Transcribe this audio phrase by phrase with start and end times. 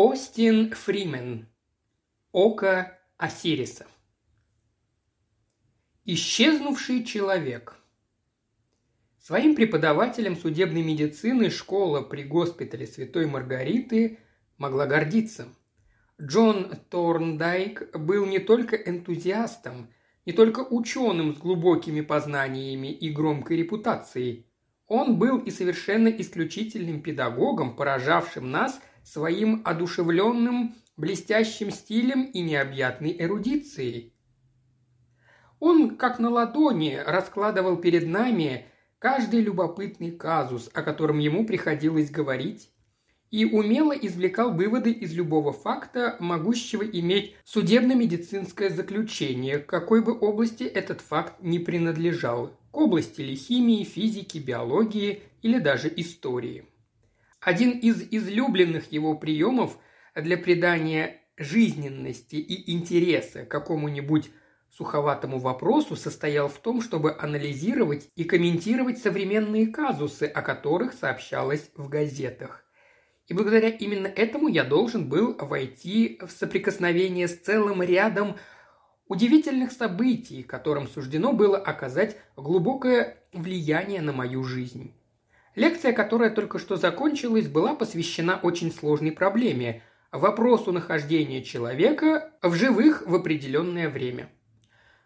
[0.00, 1.48] Остин Фримен.
[2.30, 3.84] Око Осириса.
[6.04, 7.74] Исчезнувший человек.
[9.18, 14.20] Своим преподавателем судебной медицины школа при госпитале Святой Маргариты
[14.56, 15.48] могла гордиться.
[16.22, 19.92] Джон Торндайк был не только энтузиастом,
[20.24, 24.46] не только ученым с глубокими познаниями и громкой репутацией.
[24.86, 28.80] Он был и совершенно исключительным педагогом, поражавшим нас
[29.12, 34.12] своим одушевленным, блестящим стилем и необъятной эрудицией.
[35.60, 38.66] Он, как на ладони, раскладывал перед нами
[38.98, 42.70] каждый любопытный казус, о котором ему приходилось говорить,
[43.30, 50.64] и умело извлекал выводы из любого факта, могущего иметь судебно-медицинское заключение, к какой бы области
[50.64, 56.64] этот факт не принадлежал, к области ли химии, физики, биологии или даже истории.
[57.48, 59.78] Один из излюбленных его приемов
[60.14, 64.30] для придания жизненности и интереса какому-нибудь
[64.70, 71.88] суховатому вопросу состоял в том, чтобы анализировать и комментировать современные казусы, о которых сообщалось в
[71.88, 72.66] газетах.
[73.28, 78.36] И благодаря именно этому я должен был войти в соприкосновение с целым рядом
[79.06, 84.92] удивительных событий, которым суждено было оказать глубокое влияние на мою жизнь.
[85.58, 93.02] Лекция, которая только что закончилась, была посвящена очень сложной проблеме– вопросу нахождения человека в живых
[93.04, 94.30] в определенное время.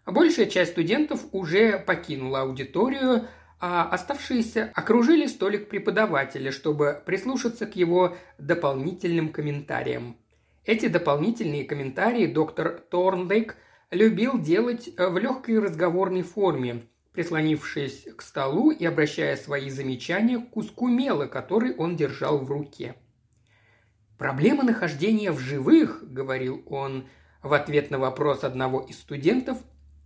[0.05, 3.29] Большая часть студентов уже покинула аудиторию,
[3.61, 10.19] а оставшиеся окружили столик преподавателя, чтобы прислушаться к его дополнительным комментариям.
[10.67, 13.57] Эти дополнительные комментарии доктор Торндейк
[13.91, 20.89] любил делать в легкой разговорной форме, прислонившись к столу и обращая свои замечания к куску
[20.89, 22.95] мела, который он держал в руке.
[24.19, 27.07] «Проблема нахождения в живых»,— говорил он
[27.43, 29.59] в ответ на вопрос одного из студентов,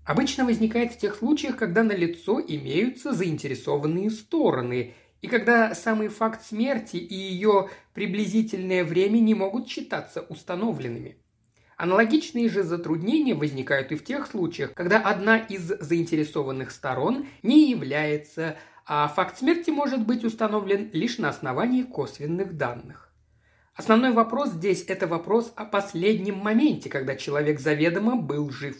[0.05, 6.45] обычно возникает в тех случаях, когда на лицо имеются заинтересованные стороны и когда самый факт
[6.45, 11.17] смерти и ее приблизительное время не могут считаться установленными.
[11.77, 18.57] Аналогичные же затруднения возникают и в тех случаях, когда одна из заинтересованных сторон не является,
[18.87, 23.13] а факт смерти может быть установлен лишь на основании косвенных данных.
[23.75, 28.77] Основной вопрос здесь– это вопрос о последнем моменте, когда человек заведомо был жив.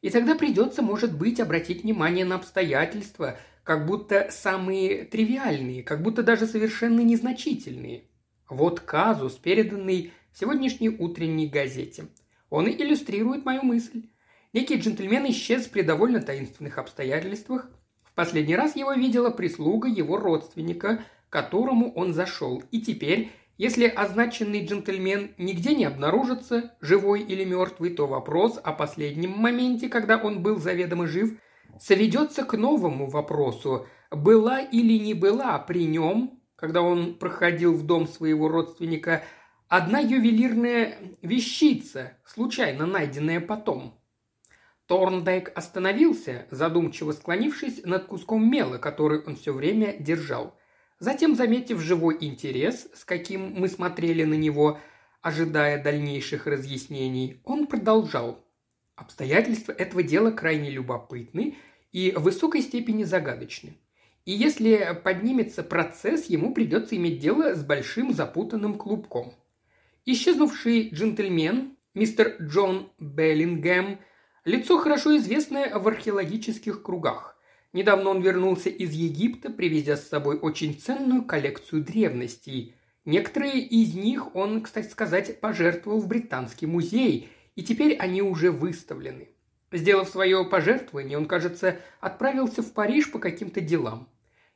[0.00, 6.22] И тогда придется, может быть, обратить внимание на обстоятельства, как будто самые тривиальные, как будто
[6.22, 8.04] даже совершенно незначительные.
[8.48, 12.06] Вот казус, переданный в сегодняшней утренней газете–
[12.52, 14.10] он и иллюстрирует мою мысль.
[14.52, 17.70] Некий джентльмен исчез при довольно таинственных обстоятельствах.
[18.04, 22.62] В последний раз его видела прислуга его родственника, к которому он зашел.
[22.70, 29.30] И теперь, если означенный джентльмен нигде не обнаружится, живой или мертвый, то вопрос о последнем
[29.30, 31.40] моменте, когда он был заведомо жив,
[31.80, 38.06] сведется к новому вопросу, была или не была при нем, когда он проходил в дом
[38.06, 39.24] своего родственника–
[39.72, 43.98] одна ювелирная вещица, случайно найденная потом.
[44.84, 50.54] Торндайк остановился, задумчиво склонившись над куском мела, который он все время держал.
[50.98, 54.78] Затем, заметив живой интерес, с каким мы смотрели на него,
[55.22, 58.44] ожидая дальнейших разъяснений, он продолжал.
[58.94, 61.56] Обстоятельства этого дела крайне любопытны
[61.92, 63.78] и в высокой степени загадочны.
[64.26, 69.32] И если поднимется процесс, ему придется иметь дело с большим запутанным клубком.
[70.04, 74.00] Исчезнувший джентльмен, мистер Джон Беллингем,
[74.44, 77.36] лицо хорошо известное в археологических кругах.
[77.72, 82.74] Недавно он вернулся из Египта, привезя с собой очень ценную коллекцию древностей.
[83.04, 89.28] Некоторые из них он, кстати сказать, пожертвовал в Британский музей, и теперь они уже выставлены.
[89.70, 94.08] Сделав свое пожертвование, он, кажется, отправился в Париж по каким-то делам.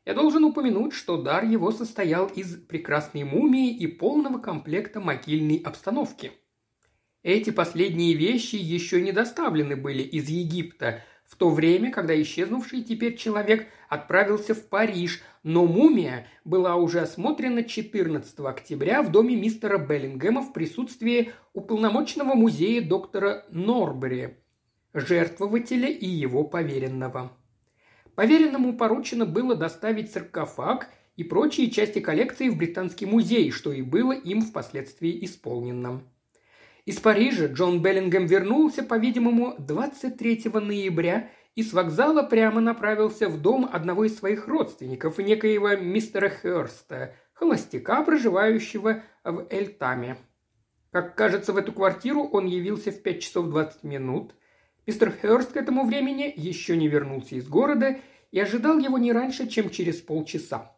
[0.06, 6.31] Я должен упомянуть, что дар его состоял из прекрасной мумии и полного комплекта могильной обстановки.
[7.25, 13.17] Эти последние вещи еще не доставлены были из Египта, в то время, когда исчезнувший теперь
[13.17, 20.41] человек отправился в Париж, но мумия была уже осмотрена 14 октября в доме мистера Беллингема
[20.41, 24.37] в присутствии уполномоченного музея доктора Норбери,
[24.94, 27.37] жертвователя и его поверенного.
[28.16, 34.12] Поверенному поручено было доставить саркофаг и прочие части коллекции в Британский музей, что и было
[34.12, 36.02] им впоследствии исполнено.
[36.86, 43.68] Из Парижа Джон Беллингем вернулся, по-видимому, 23 ноября и с вокзала прямо направился в дом
[43.70, 50.16] одного из своих родственников, некоего мистера Херста, холостяка, проживающего в Эльтаме.
[50.90, 54.34] Как кажется, в эту квартиру он явился в 5 часов 20 минут.
[54.87, 57.99] Мистер Хёрст к этому времени еще не вернулся из города
[58.31, 60.73] и ожидал его не раньше, чем через полчаса.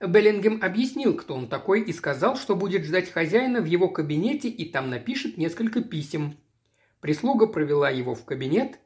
[0.00, 4.70] Беллингем объяснил, кто он такой, и сказал, что будет ждать хозяина в его кабинете и
[4.70, 6.36] там напишет несколько писем.
[7.00, 8.78] Прислуга провела его в кабинет,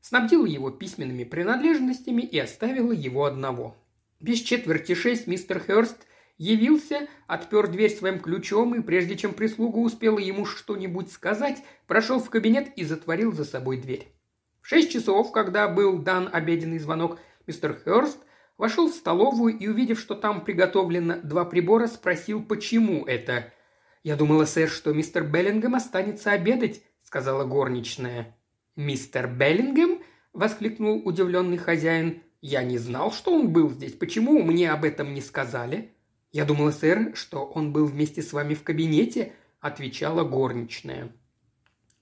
[0.00, 3.76] снабдила его письменными принадлежностями и оставила его одного.
[4.18, 6.06] Без четверти шесть мистер Хёрст
[6.40, 12.30] явился, отпер дверь своим ключом и, прежде чем прислуга успела ему что-нибудь сказать, прошел в
[12.30, 14.08] кабинет и затворил за собой дверь.
[14.62, 18.18] В шесть часов, когда был дан обеденный звонок, мистер Хёрст
[18.56, 23.52] вошел в столовую и, увидев, что там приготовлено два прибора, спросил, почему это.
[24.02, 28.34] «Я думала, сэр, что мистер Беллингем останется обедать»,— сказала горничная.
[28.76, 30.00] «Мистер Беллингем?»—
[30.32, 32.22] воскликнул удивленный хозяин.
[32.40, 33.92] «Я не знал, что он был здесь.
[33.92, 35.94] Почему мне об этом не сказали?»
[36.32, 41.12] «Я думала, сэр, что он был вместе с вами в кабинете»,– отвечала горничная.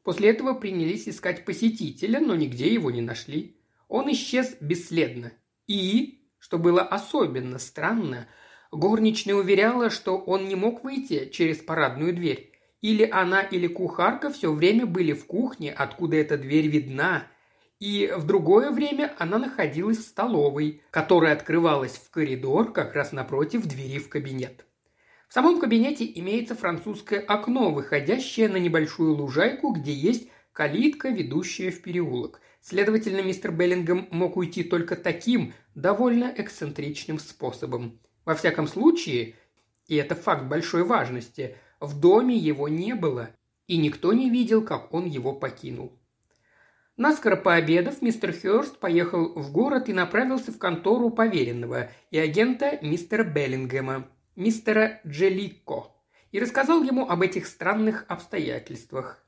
[0.03, 3.57] После этого принялись искать посетителя, но нигде его не нашли.
[3.89, 5.33] Он исчез бесследно.
[5.67, 8.29] И, что было особенно странно,
[8.71, 12.53] горничная уверяла, что он не мог выйти через парадную дверь.
[12.81, 17.27] Или она, или кухарка все время были в кухне, откуда эта дверь видна–
[17.81, 23.67] и в другое время она находилась в столовой, которая открывалась в коридор как раз напротив
[23.67, 24.65] двери в кабинет.
[25.29, 31.83] В самом кабинете имеется французское окно, выходящее на небольшую лужайку, где есть калитка, ведущая в
[31.83, 32.41] переулок.
[32.61, 38.01] Следовательно, мистер Беллингем мог уйти только таким, довольно эксцентричным способом.
[38.25, 39.37] Во всяком случае,
[39.87, 43.31] и это факт большой важности, в доме его не было,
[43.67, 45.98] и никто не видел, как он его покинул.
[46.99, 53.23] Наскоро пообедав, мистер Хёрст поехал в город и направился в контору поверенного и агента мистера
[53.23, 55.93] Беллингема, мистера Джеликко,
[56.33, 59.25] и рассказал ему об этих странных обстоятельствах.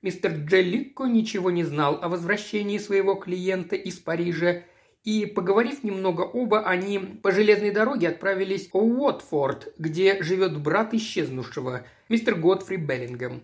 [0.00, 4.62] Мистер Джеликко ничего не знал о возвращении своего клиента из Парижа,
[5.04, 11.84] и, поговорив немного оба, они по железной дороге отправились в Уотфорд, где живет брат исчезнувшего,
[12.08, 13.42] мистер Годфри Беллингем.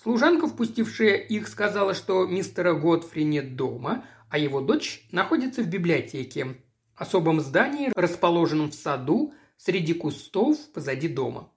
[0.00, 6.56] Служанка, впустившая их, сказала, что мистера Годфри нет дома, а его дочь находится в библиотеке,
[6.94, 11.50] особом здании, расположенном в саду среди кустов позади дома.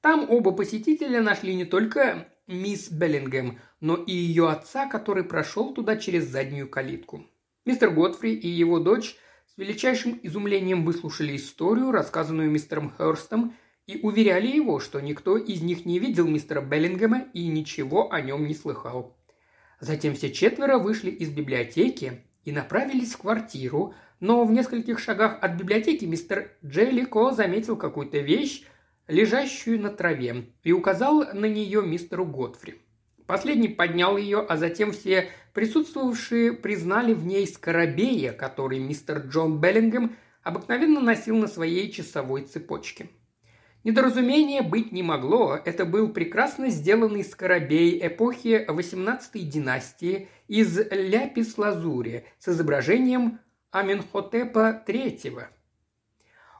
[0.00, 5.96] Там оба посетителя нашли не только мисс Беллингем, но и ее отца, который прошел туда
[5.96, 7.26] через заднюю калитку.
[7.64, 9.16] Мистер Годфри и его дочь
[9.46, 13.54] с величайшим изумлением выслушали историю, рассказанную мистером Херстом
[13.86, 18.46] и уверяли его, что никто из них не видел мистера Беллингема и ничего о нем
[18.46, 19.16] не слыхал.
[19.80, 25.52] Затем все четверо вышли из библиотеки и направились в квартиру, но в нескольких шагах от
[25.52, 28.64] библиотеки мистер Джеллико заметил какую-то вещь,
[29.06, 32.80] лежащую на траве, и указал на нее мистеру Годфри.
[33.26, 40.16] Последний поднял ее, а затем все присутствовавшие признали в ней скоробея, который мистер Джон Беллингем
[40.42, 43.10] обыкновенно носил на своей часовой цепочке.
[43.86, 52.48] Недоразумения быть не могло, это был прекрасно сделанный скоробей эпохи 18-й династии из ляпис-лазури с
[52.48, 53.38] изображением
[53.70, 55.44] Аменхотепа III.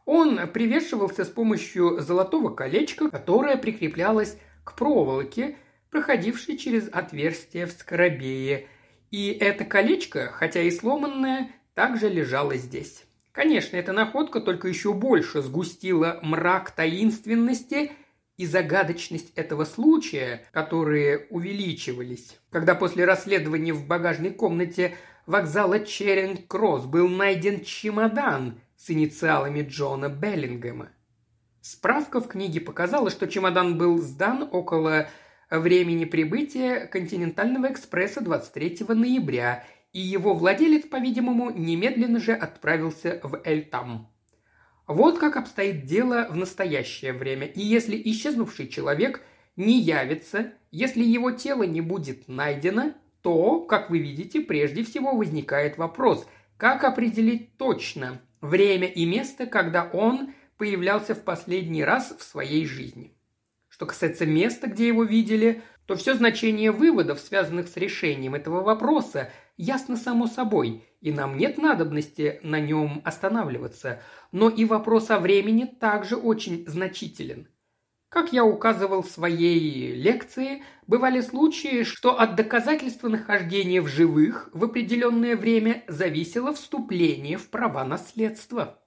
[0.04, 5.56] Он привешивался с помощью золотого колечка, которое прикреплялось к проволоке,
[5.90, 8.68] проходившей через отверстие в скоробее,
[9.10, 13.05] и это колечко, хотя и сломанное, также лежало здесь.
[13.36, 17.92] Конечно, эта находка только еще больше сгустила мрак таинственности
[18.38, 27.08] и загадочность этого случая, которые увеличивались, когда после расследования в багажной комнате вокзала Черинг-Кросс был
[27.08, 30.88] найден чемодан с инициалами Джона Беллингема.
[31.60, 35.10] Справка в книге показала, что чемодан был сдан около
[35.50, 39.62] времени прибытия континентального экспресса 23 ноября
[39.96, 44.12] и его владелец, по-видимому, немедленно же отправился в Эльтам.
[44.86, 49.22] Вот как обстоит дело в настоящее время, и если исчезнувший человек
[49.56, 55.78] не явится, если его тело не будет найдено, то, как вы видите, прежде всего возникает
[55.78, 62.66] вопрос, как определить точно время и место, когда он появлялся в последний раз в своей
[62.66, 63.14] жизни.
[63.70, 69.30] Что касается места, где его видели, то все значение выводов, связанных с решением этого вопроса,
[69.56, 74.00] ясно само собой, и нам нет надобности на нем останавливаться,
[74.32, 77.48] но и вопрос о времени также очень значителен.
[78.08, 84.64] Как я указывал в своей лекции, бывали случаи, что от доказательства нахождения в живых в
[84.64, 88.80] определенное время зависело вступление в права наследства.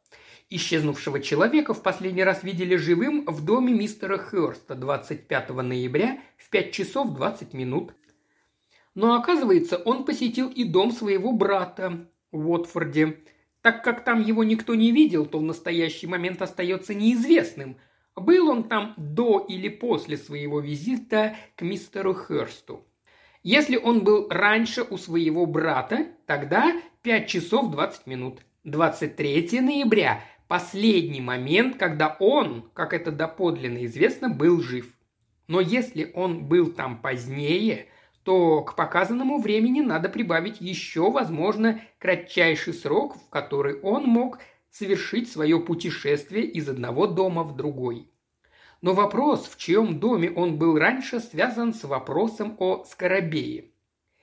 [0.50, 6.72] Исчезнувшего человека в последний раз видели живым в доме мистера Хёрста 25 ноября в 5
[6.72, 7.94] часов 20 минут.
[9.00, 13.20] Но оказывается, он посетил и дом своего брата в Уотфорде.
[13.62, 17.78] Так как там его никто не видел, то в настоящий момент остается неизвестным,
[18.18, 22.86] был он там до или после своего визита к мистеру Хёрсту.
[23.42, 28.40] Если он был раньше у своего брата, тогда 5 часов 20 минут.
[28.66, 34.94] 23 ноября– последний момент, когда он, как это доподлинно известно, был жив.
[35.48, 37.88] Но если он был там позднее,
[38.30, 44.38] то к показанному времени надо прибавить еще, возможно, кратчайший срок, в который он мог
[44.70, 48.12] совершить свое путешествие из одного дома в другой.
[48.84, 53.72] Но вопрос, в чьем доме он был раньше, связан с вопросом о Скоробее.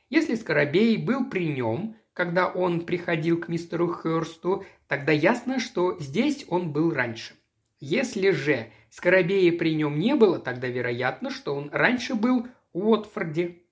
[0.08, 6.44] Если Скоробей был при нем, когда он приходил к мистеру Хёрсту, тогда ясно, что здесь
[6.46, 7.34] он был раньше.
[7.80, 13.65] Если же Скоробея при нем не было, тогда вероятно, что он раньше был в Уотфорде.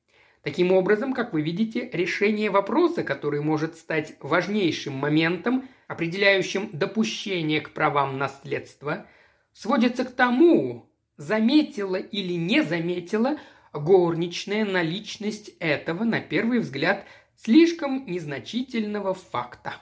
[0.44, 7.70] Таким образом, как вы видите, решение вопроса, который может стать важнейшим моментом, определяющим допущение к
[7.70, 9.06] правам наследства,
[9.54, 13.38] сводится к тому, заметила или не заметила
[13.72, 19.76] горничная наличность этого, на первый взгляд, слишком незначительного факта.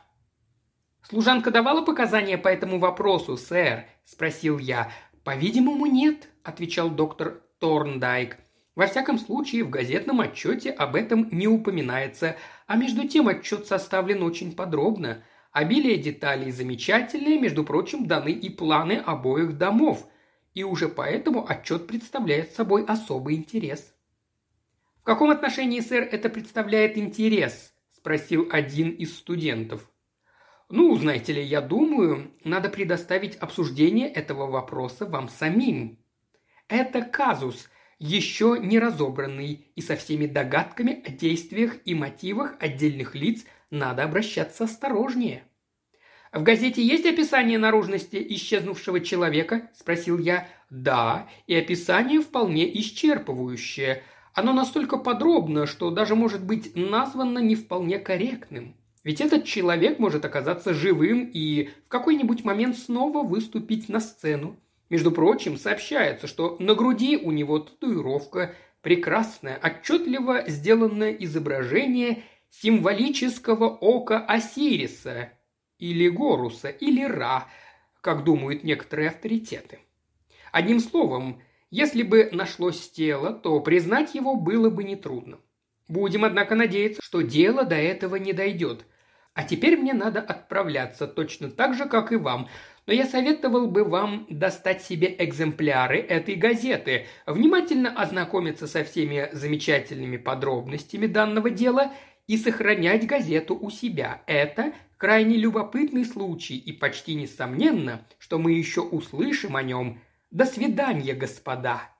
[1.02, 4.92] «Служанка давала показания по этому вопросу, сэр?»– спросил я.
[5.24, 8.36] «По-видимому, нет»,– отвечал доктор Торндайк.
[8.74, 12.36] Во всяком случае, в газетном отчете об этом не упоминается,
[12.66, 15.22] а между тем отчет составлен очень подробно.
[15.52, 20.06] Обилие деталей замечательное, между прочим, даны и планы обоих домов,
[20.54, 23.94] и уже поэтому отчет представляет собой особый интерес.
[25.00, 29.90] «В каком отношении, сэр, это представляет интерес?»– спросил один из студентов.
[30.70, 35.98] «Ну, знаете ли, я думаю, надо предоставить обсуждение этого вопроса вам самим.
[36.68, 37.68] Это казус,
[38.02, 44.64] еще не разобранный, и со всеми догадками о действиях и мотивах отдельных лиц надо обращаться
[44.64, 45.44] осторожнее.
[46.32, 50.48] «В газете есть описание наружности исчезнувшего человека?»– спросил я.
[50.68, 54.02] «Да, и описание вполне исчерпывающее.
[54.34, 58.74] Оно настолько подробно, что даже может быть названо не вполне корректным.
[59.04, 64.56] Ведь этот человек может оказаться живым и в какой-нибудь момент снова выступить на сцену.
[64.92, 74.18] Между прочим, сообщается, что на груди у него татуировка, прекрасное, отчетливо сделанное изображение символического ока
[74.18, 75.32] Осириса,
[75.78, 77.48] или Горуса, или Ра,
[78.02, 79.78] как думают некоторые авторитеты.
[80.52, 85.38] Одним словом, если бы нашлось тело, то признать его было бы нетрудно.
[85.88, 88.84] Будем, однако, надеяться, что дело до этого не дойдет.
[89.32, 92.50] А теперь мне надо отправляться точно так же, как и вам,
[92.86, 100.16] но я советовал бы вам достать себе экземпляры этой газеты, внимательно ознакомиться со всеми замечательными
[100.16, 101.92] подробностями данного дела
[102.26, 104.22] и сохранять газету у себя.
[104.26, 110.00] Это крайне любопытный случай, и почти несомненно, что мы еще услышим о нем.
[110.30, 111.90] До свидания, господа!»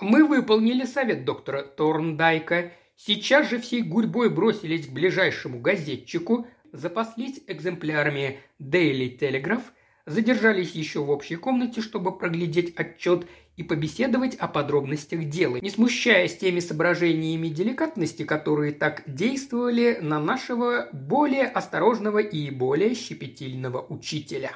[0.00, 2.72] Мы выполнили совет доктора Торндайка.
[2.96, 9.64] Сейчас же всей гурьбой бросились к ближайшему газетчику, запаслись экземплярами Daily Telegraph,
[10.06, 16.36] задержались еще в общей комнате, чтобы проглядеть отчет и побеседовать о подробностях дела, не смущаясь
[16.38, 24.52] теми соображениями деликатности, которые так действовали на нашего более осторожного и более щепетильного учителя.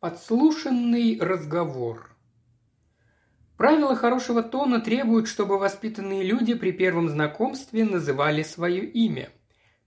[0.00, 2.12] Подслушанный разговор–
[3.56, 9.30] Правила хорошего тона требуют, чтобы воспитанные люди при первом знакомстве называли свое имя.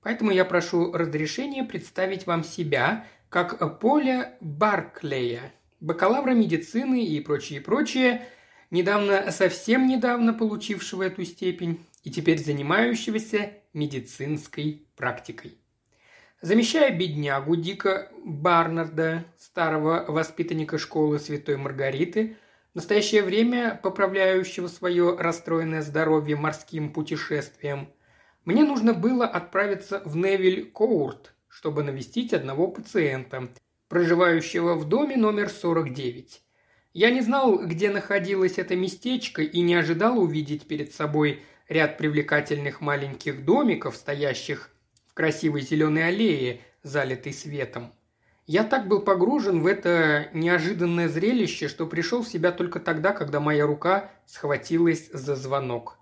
[0.10, 8.25] Поэтому я прошу разрешения представить вам себя как Поля Барклея, бакалавра медицины и прочее, прочее,
[8.72, 15.60] недавно, совсем недавно получившего эту степень и теперь занимающегося медицинской практикой.
[16.42, 22.36] Замещая беднягу Дика Барнарда, старого воспитанника школы Святой Маргариты,
[22.74, 27.89] в настоящее время поправляющего свое расстроенное здоровье морским путешествием–
[28.50, 33.48] мне нужно было отправиться в Невиль-Коурт, чтобы навестить одного пациента,
[33.89, 36.41] проживающего в доме номер 49.
[36.94, 42.82] Я не знал, где находилось это местечко и не ожидал увидеть перед собой ряд привлекательных
[42.82, 44.72] маленьких домиков, стоящих
[45.06, 47.94] в красивой зеленой аллее, залитой светом.
[48.48, 53.39] Я так был погружен в это неожиданное зрелище, что пришел в себя только тогда, когда
[53.39, 55.99] моя рука схватилась за звонок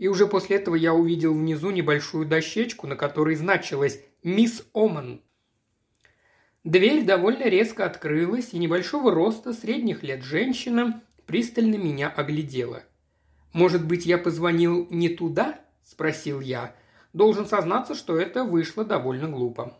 [0.00, 5.20] и уже после этого я увидел внизу небольшую дощечку, на которой значилось «Мисс Оман».
[6.64, 12.82] Дверь довольно резко открылась, и небольшого роста средних лет женщина пристально меня оглядела.
[13.52, 16.74] «Может быть, я позвонил не туда?»– спросил я.
[17.12, 19.76] Должен сознаться, что это вышло довольно глупо.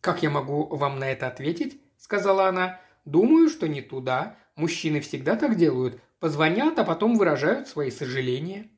[0.00, 2.80] «Как я могу вам на это ответить?»– сказала она.
[3.04, 4.36] «Думаю, что не туда.
[4.54, 6.00] Мужчины всегда так делают.
[6.20, 8.70] Позвонят, а потом выражают свои сожаления».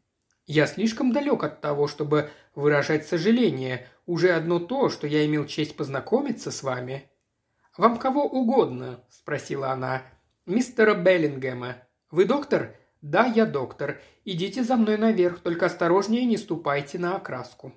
[0.53, 3.87] «Я слишком далек от того, чтобы выражать сожаление.
[4.05, 7.09] Уже одно то, что я имел честь познакомиться с вами».
[7.77, 10.03] «Вам кого угодно?»– спросила она.
[10.47, 11.77] «Мистера Беллингема.
[12.11, 14.01] Вы доктор?» «Да, я доктор.
[14.25, 17.73] Идите за мной наверх, только осторожнее не ступайте на окраску».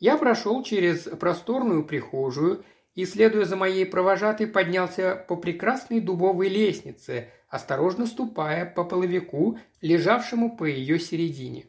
[0.00, 2.64] Я прошел через просторную прихожую
[2.96, 10.56] и, следуя за моей провожатой, поднялся по прекрасной дубовой лестнице, осторожно ступая по половику, лежавшему
[10.56, 11.66] по ее середине.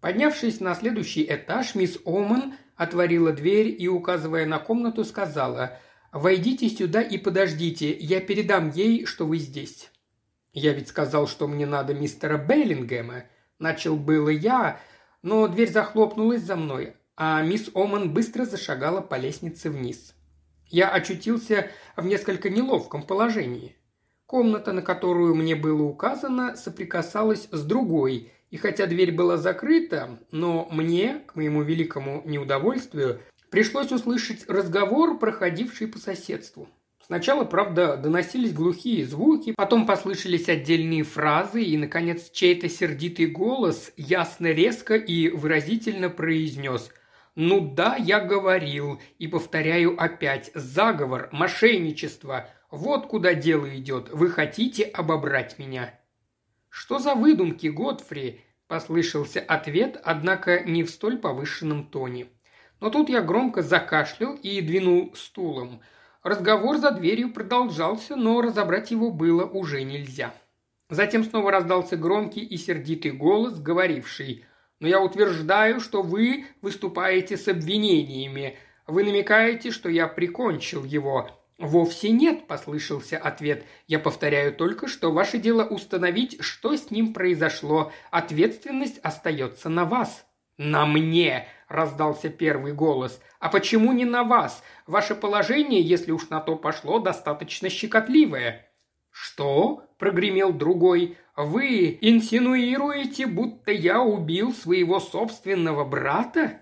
[0.00, 5.78] Поднявшись на следующий этаж, мисс Оман отворила дверь и, указывая на комнату, сказала
[6.10, 9.90] «Войдите сюда и подождите, я передам ей, что вы здесь».
[10.52, 13.24] «Я ведь сказал, что мне надо мистера Беллингема»,–
[13.58, 14.80] начал было я,
[15.22, 20.14] но дверь захлопнулась за мной, а мисс Оман быстро зашагала по лестнице вниз.
[20.66, 23.76] Я очутился в несколько неловком положении.
[24.24, 30.68] Комната, на которую мне было указано, соприкасалась с другой, и хотя дверь была закрыта, но
[30.70, 36.68] мне, к моему великому неудовольствию, пришлось услышать разговор, проходивший по соседству.
[37.10, 44.46] Сначала, правда, доносились глухие звуки, потом послышались отдельные фразы, и, наконец, чей-то сердитый голос ясно,
[44.48, 46.90] резко и выразительно произнес
[47.34, 54.84] «Ну да, я говорил, и повторяю опять, заговор, мошенничество, вот куда дело идет, вы хотите
[54.84, 55.99] обобрать меня».
[56.70, 62.28] «Что за выдумки, Годфри?»– послышался ответ, однако не в столь повышенном тоне.
[62.80, 65.82] Но тут я громко закашлял и двинул стулом–
[66.22, 70.34] Разговор за дверью продолжался, но разобрать его было уже нельзя.
[70.90, 74.44] Затем снова раздался громкий и сердитый голос, говоривший
[74.80, 78.58] «Но я утверждаю, что вы выступаете с обвинениями.
[78.86, 81.30] Вы намекаете, что я прикончил его.
[81.60, 83.66] «Вовсе нет»,– послышался ответ.
[83.86, 87.92] «Я повторяю только, что ваше дело установить, что с ним произошло.
[88.10, 90.26] Ответственность остается на вас».
[90.56, 93.20] «На мне!»– раздался первый голос.
[93.40, 94.62] «А почему не на вас?
[94.86, 98.66] Ваше положение, если уж на то пошло, достаточно щекотливое».
[99.10, 101.18] «Что?»– прогремел другой.
[101.36, 106.59] «Вы инсинуируете, будто я убил своего собственного брата?»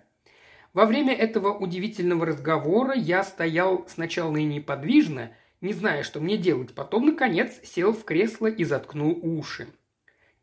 [0.79, 6.73] Во время этого удивительного разговора я стоял сначала и неподвижно, не зная, что мне делать,
[6.73, 9.67] потом, наконец, сел в кресло и заткнул уши.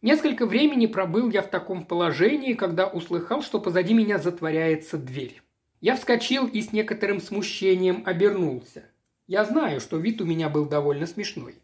[0.02, 5.42] Несколько времени пробыл я в таком положении, когда услыхал, что позади меня затворяется дверь.
[5.80, 8.84] Я вскочил и с некоторым смущением обернулся.
[9.28, 11.56] Я знаю, что вид у меня был довольно смешной.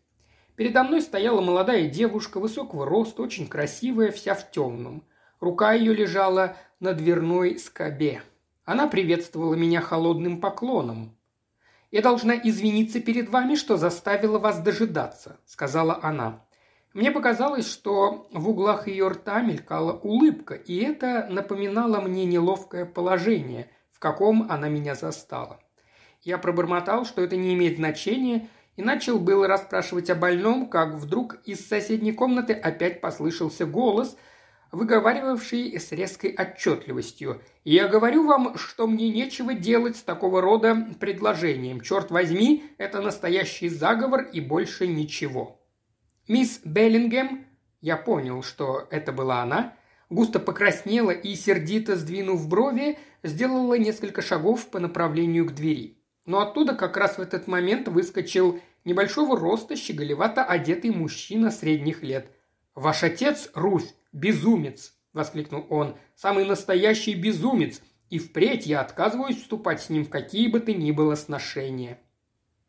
[0.56, 5.04] Передо мной стояла молодая девушка высокого роста, очень красивая, вся в темном.
[5.42, 8.22] Рука ее лежала на дверной скобе.
[8.66, 11.18] Она приветствовала меня холодным поклоном.
[11.90, 16.46] «Я должна извиниться перед вами, что заставила вас дожидаться»,— сказала она.
[16.94, 23.70] Мне показалось, что в углах ее рта мелькала улыбка, и это напоминало мне неловкое положение,
[23.92, 25.60] в каком она меня застала.
[26.22, 31.40] Я пробормотал, что это не имеет значения, и начал было расспрашивать о больном, как вдруг
[31.46, 34.18] из соседней комнаты опять послышался голос,
[34.72, 37.42] выговаривавший с резкой отчетливостью.
[37.64, 41.82] «Я говорю вам, что мне нечего делать с такого рода предложением.
[41.82, 45.62] Черт возьми, это настоящий заговор и больше ничего».
[46.28, 47.46] Мисс Беллингем,
[47.82, 49.76] я понял, что это была она,
[50.10, 55.98] густо покраснела и, сердито сдвинув брови, сделала несколько шагов по направлению к двери.
[56.26, 62.32] Но оттуда как раз в этот момент выскочил небольшого роста, щеголевато одетый мужчина средних лет.
[62.76, 65.96] «Ваш отец, Руфь, безумец!»– воскликнул он.
[66.16, 67.82] «Самый настоящий безумец!
[68.10, 72.00] И впредь я отказываюсь вступать с ним в какие бы то ни было сношения».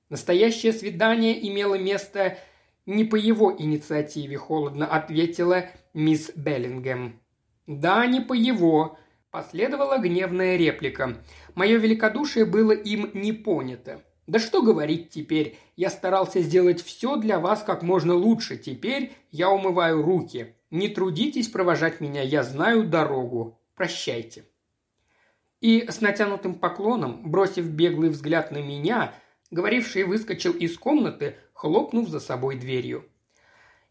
[0.09, 2.39] Настоящее свидание имело место
[2.87, 7.21] «Не по его инициативе»,– холодно ответила мисс Беллингем.
[7.69, 8.99] «Да, не по его»,–
[9.31, 11.23] последовала гневная реплика.
[11.55, 14.03] «Мое великодушие было им не понято.
[14.27, 18.57] Да что говорить теперь, я старался сделать все для вас как можно лучше.
[18.57, 20.57] Теперь я умываю руки.
[20.73, 23.61] Не трудитесь провожать меня, я знаю дорогу.
[23.75, 24.47] Прощайте».
[25.61, 29.15] И с натянутым поклоном, бросив беглый взгляд на меня,
[29.51, 33.05] говоривший выскочил из комнаты, хлопнув за собой дверью.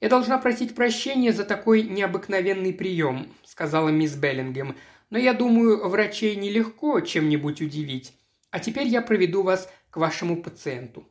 [0.02, 4.76] «Я должна просить прощения за такой необыкновенный прием»,– сказала мисс Беллингем,–
[5.12, 8.13] «но я думаю, врачей нелегко чем-нибудь удивить.
[8.50, 11.08] А теперь я проведу вас к вашему пациенту».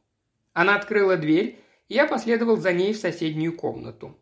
[0.52, 4.19] Она открыла дверь, и я последовал за ней в соседнюю комнату.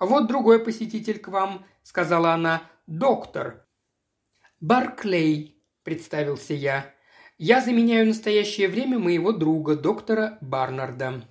[0.00, 3.66] «Вот другой посетитель к вам»,— сказала она,— «доктор».
[4.58, 6.92] «Барклей»,— представился я.
[7.36, 11.22] «Я заменяю настоящее время моего друга, доктора Барнарда».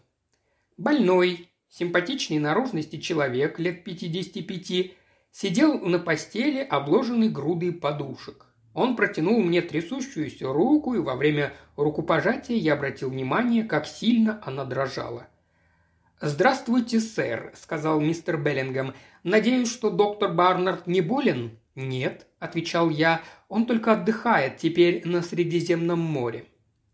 [0.77, 4.93] Больной, симпатичной наружности человек лет 55
[5.31, 8.45] сидел на постели, обложенный грудой подушек.
[8.75, 14.63] Он протянул мне трясущуюся руку, и во время рукопожатия я обратил внимание, как сильно она
[14.63, 15.27] дрожала.
[16.21, 18.93] «Здравствуйте, сэр»,— сказал мистер Беллингем.
[19.23, 25.99] «Надеюсь, что доктор Барнард не болен?» «Нет»,— отвечал я,— «он только отдыхает теперь на Средиземном
[25.99, 26.45] море».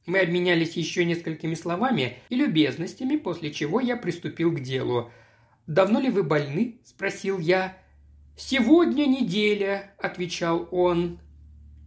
[0.06, 5.12] Мы обменялись еще несколькими словами и любезностями, после чего я приступил к делу.
[5.66, 7.76] «Давно ли вы больны?»– спросил я.
[8.38, 11.20] «Сегодня неделя»,– отвечал он.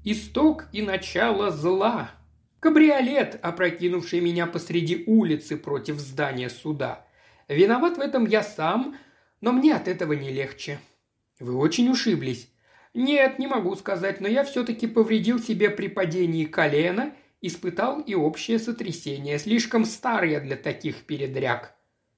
[0.03, 2.11] «Исток и начало зла.
[2.59, 7.05] Кабриолет, опрокинувший меня посреди улицы против здания суда.
[7.48, 8.96] Виноват в этом я сам,
[9.40, 10.78] но мне от этого не легче».
[11.40, 12.50] «Вы очень ушиблись».
[12.94, 18.58] «Нет, не могу сказать, но я все-таки повредил себе при падении колена– испытал и общее
[18.58, 21.74] сотрясение, слишком старое для таких передряг.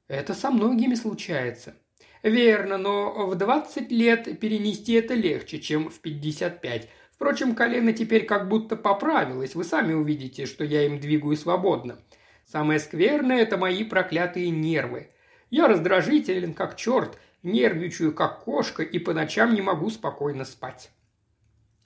[0.09, 1.75] Это со многими случается.
[2.23, 6.88] Верно, но в 20 лет перенести это легче, чем в 55.
[7.12, 11.99] Впрочем, колено теперь как будто поправилось, вы сами увидите, что я им двигаю свободно.
[12.47, 15.11] Самое скверное– это мои проклятые нервы.
[15.51, 20.91] Я раздражителен, как черт, нервничаю, как кошка, и по ночам не могу спокойно спать.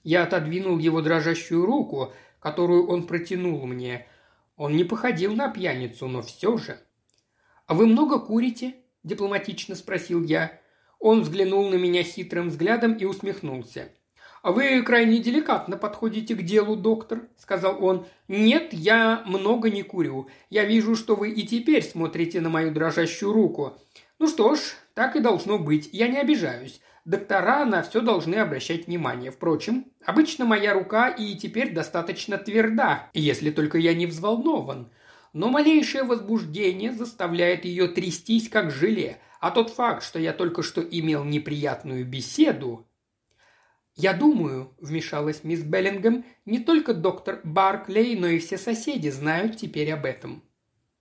[0.03, 4.07] Я отодвинул его дрожащую руку, которую он протянул мне.
[4.55, 6.77] Он не походил на пьяницу, но все же.
[7.65, 10.59] «А вы много курите?»– дипломатично спросил я.
[10.99, 13.89] Он взглянул на меня хитрым взглядом и усмехнулся.
[14.45, 18.05] «А вы крайне деликатно подходите к делу, доктор»,– сказал он.
[18.27, 20.29] «Нет, я много не курю.
[20.51, 23.75] Я вижу, что вы и теперь смотрите на мою дрожащую руку.
[24.19, 24.59] Ну что ж,
[24.93, 25.89] так и должно быть.
[25.91, 26.79] Я не обижаюсь.
[27.05, 29.31] Доктора на все должны обращать внимание.
[29.31, 34.91] Впрочем, обычно моя рука и теперь достаточно тверда, если только я не взволнован.
[35.33, 40.81] Но малейшее возбуждение заставляет ее трястись как желе, а тот факт, что я только что
[40.81, 42.85] имел неприятную беседу...
[43.95, 49.91] «Я думаю»,– вмешалась мисс Беллингем,– «не только доктор Барклей, но и все соседи знают теперь
[49.91, 50.43] об этом».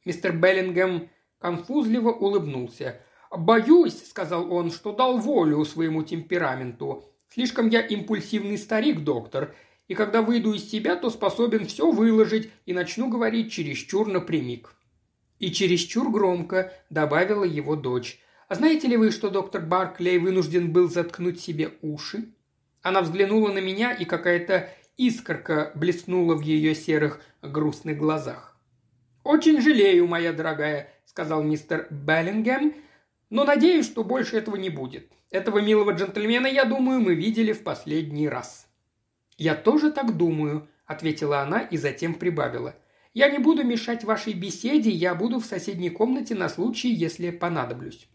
[0.04, 3.00] Мистер Беллингем конфузливо улыбнулся–
[3.37, 7.04] «Боюсь»,— сказал он,— «что дал волю своему темпераменту.
[7.28, 9.54] Слишком я импульсивный старик, доктор,
[9.88, 14.74] и когда выйду из себя, то способен все выложить и начну говорить чересчур напрямик».
[15.40, 18.20] «И чересчур громко»,— добавила его дочь.
[18.48, 22.34] «А знаете ли вы, что доктор Барклей вынужден был заткнуть себе уши?»
[22.85, 24.68] Она взглянула на меня, и какая-то
[24.99, 28.59] искорка блеснула в ее серых грустных глазах.
[29.25, 32.75] «Очень жалею, моя дорогая»,— сказал мистер Беллингем,
[33.31, 35.11] но надеюсь, что больше этого не будет.
[35.31, 38.68] Этого милого джентльмена, я думаю, мы видели в последний раз».
[39.38, 42.77] «Я тоже так думаю»,– ответила она и затем прибавила.
[43.14, 48.09] «Я не буду мешать вашей беседе, я буду в соседней комнате на случай, если понадоблюсь».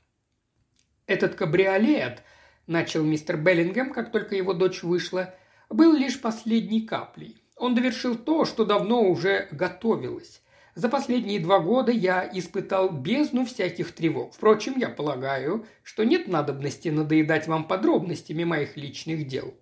[1.08, 2.22] «Этот кабриолет»,–
[2.70, 5.34] начал мистер Беллингем, как только его дочь вышла,–
[5.70, 7.38] был лишь последней каплей.
[7.56, 10.42] Он довершил то, что давно уже готовилось.
[10.76, 14.34] За последние два года я испытал бездну всяких тревог.
[14.34, 19.54] Впрочем, я полагаю, что нет надобности надоедать вам подробностями моих личных дел.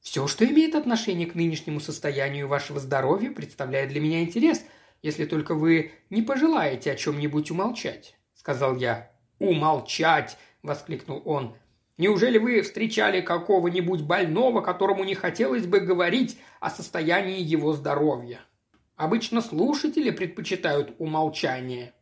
[0.00, 4.64] Все, что имеет отношение к нынешнему состоянию вашего здоровья, представляет для меня интерес,
[5.02, 9.10] если только вы не пожелаете о чем-нибудь умолчать»,— сказал я.
[9.38, 11.56] «Умолчать!»— воскликнул он.
[11.98, 18.40] «Неужели вы встречали какого-нибудь больного, которому не хотелось бы говорить о состоянии его здоровья?
[18.96, 21.94] Обычно слушатели предпочитают умолчание.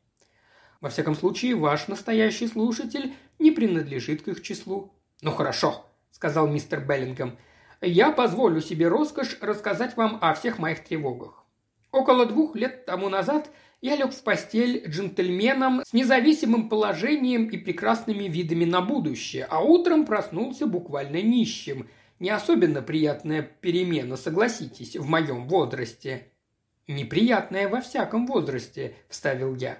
[0.81, 4.93] Во всяком случае, ваш настоящий слушатель не принадлежит к их числу.
[5.23, 7.39] «Ну хорошо»,— сказал мистер Беллингем,—
[7.81, 11.45] «я позволю себе роскошь рассказать вам о всех моих тревогах.
[11.91, 13.49] Около двух лет тому назад
[13.81, 20.07] я лег в постель джентльменом с независимым положением и прекрасными видами на будущее, а утром
[20.07, 21.89] проснулся буквально нищим.
[22.19, 26.31] Не особенно приятная перемена, согласитесь, в моем возрасте.
[26.87, 29.79] «Неприятное во всяком возрасте»,– вставил я.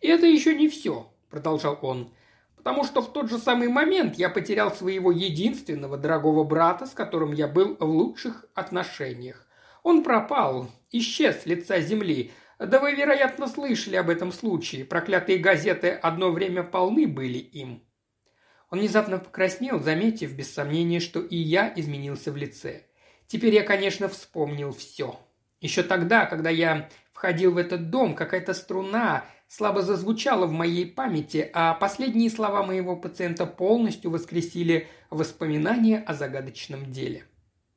[0.00, 2.12] «И это еще не все»,– продолжал он.
[2.56, 7.32] «Потому что в тот же самый момент я потерял своего единственного дорогого брата, с которым
[7.32, 9.46] я был в лучших отношениях.
[9.82, 12.30] Он пропал, исчез с лица земли.
[12.58, 14.84] Да вы, вероятно, слышали об этом случае.
[14.84, 17.82] Проклятые газеты одно время полны были им».
[18.70, 22.82] Он внезапно покраснел, заметив, без сомнения, что и я изменился в лице.
[23.26, 25.18] Теперь я, конечно, вспомнил все.
[25.60, 31.48] Еще тогда, когда я входил в этот дом, какая-то струна слабо зазвучала в моей памяти,
[31.52, 37.24] а последние слова моего пациента полностью воскресили воспоминания о загадочном деле.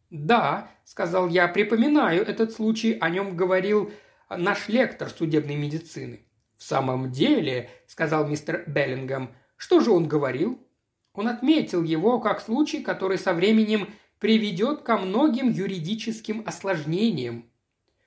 [0.09, 3.91] «Да»,— сказал я,— «припоминаю этот случай, о нем говорил
[4.29, 6.21] наш лектор судебной медицины».
[6.57, 10.59] «В самом деле»,— сказал мистер Беллингем,— «что же он говорил?»
[11.13, 17.45] Он отметил его как случай, который со временем приведет ко многим юридическим осложнениям.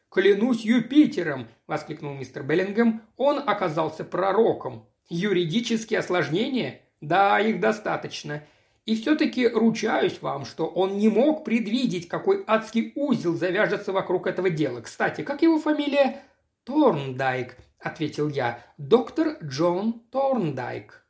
[0.08, 3.02] «Клянусь Юпитером!»– воскликнул мистер Беллингем.
[3.16, 4.86] «Он оказался пророком.
[5.08, 6.82] Юридические осложнения?
[7.00, 8.44] Да, их достаточно.
[8.90, 14.50] И все-таки ручаюсь вам, что он не мог предвидеть, какой адский узел завяжется вокруг этого
[14.50, 14.80] дела.
[14.80, 16.24] Кстати, как его фамилия?
[16.64, 18.64] Торндайк, ответил я.
[18.78, 21.06] Доктор Джон Торндайк.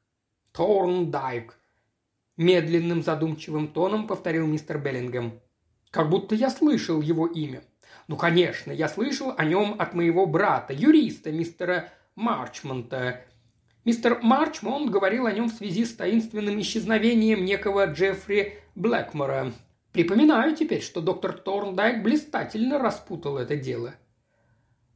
[0.53, 1.57] Торндайк.
[2.37, 5.41] Медленным задумчивым тоном повторил мистер Беллингем.
[5.91, 7.63] Как будто я слышал его имя.
[8.09, 13.25] Ну, конечно, я слышал о нем от моего брата, юриста, мистера Марчмонта.
[13.85, 19.53] Мистер Марчмонт говорил о нем в связи с таинственным исчезновением некого Джеффри Блэкмора.
[19.93, 23.95] Припоминаю теперь, что доктор Торндайк блистательно распутал это дело.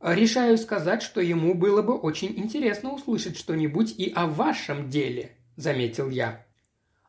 [0.02, 6.10] Решаю сказать, что ему было бы очень интересно услышать что-нибудь и о вашем деле, заметил
[6.10, 6.44] я.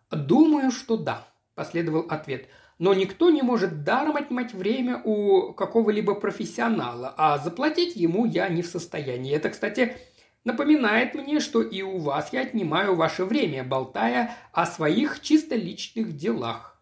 [0.10, 2.48] Думаю, что да, последовал ответ.
[2.80, 8.62] Но никто не может даром отнимать время у какого-либо профессионала, а заплатить ему я не
[8.62, 9.36] в состоянии.
[9.36, 9.98] Это, кстати,
[10.45, 16.15] Напоминает мне, что и у вас я отнимаю ваше время, болтая о своих чисто личных
[16.15, 16.79] делах.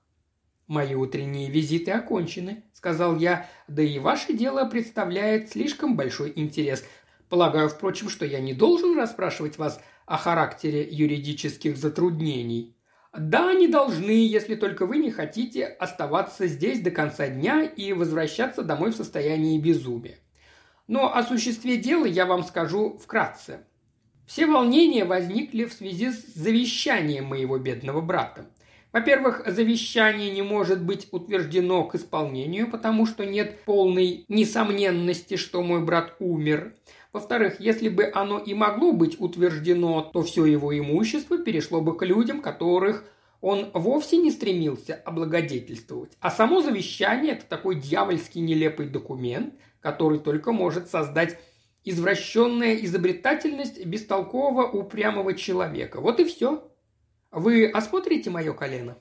[0.68, 6.86] «Мои утренние визиты окончены»,– сказал я,– «да и ваше дело представляет слишком большой интерес.
[7.30, 12.76] Полагаю, впрочем, что я не должен расспрашивать вас о характере юридических затруднений».
[13.18, 18.64] «Да, не должны, если только вы не хотите оставаться здесь до конца дня и возвращаться
[18.64, 20.18] домой в состоянии безумия.
[20.88, 23.66] Но о существе дела я вам скажу вкратце.
[24.26, 28.46] Все волнения возникли в связи с завещанием моего бедного брата.
[28.92, 35.84] Во-первых, завещание не может быть утверждено к исполнению, потому что нет полной несомненности, что мой
[35.84, 36.76] брат умер.
[37.12, 42.06] Во-вторых, если бы оно и могло быть утверждено, то все его имущество перешло бы к
[42.06, 43.04] людям, которых
[43.42, 46.14] он вовсе не стремился облагодетельствовать.
[46.20, 51.38] А само завещание– это такой дьявольский нелепый документ, который только может создать
[51.84, 56.00] извращенная изобретательность бестолкового упрямого человека.
[56.00, 56.72] Вот и все.
[57.32, 58.98] Вы осмотрите мое колено?»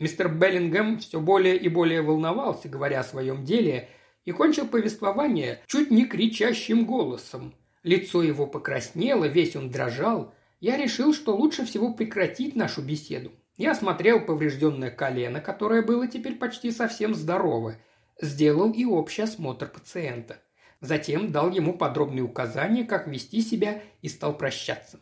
[0.00, 3.88] Мистер Беллингем все более и более волновался, говоря о своем деле,
[4.24, 7.54] и кончил повествование чуть не кричащим голосом.
[7.82, 10.32] Лицо его покраснело, весь он дрожал.
[10.60, 13.32] Я решил, что лучше всего прекратить нашу беседу.
[13.56, 17.76] Я осмотрел поврежденное колено, которое было теперь почти совсем здорово,
[18.20, 20.40] сделал и общий осмотр пациента.
[20.80, 25.00] Затем дал ему подробные указания, как вести себя, и стал прощаться.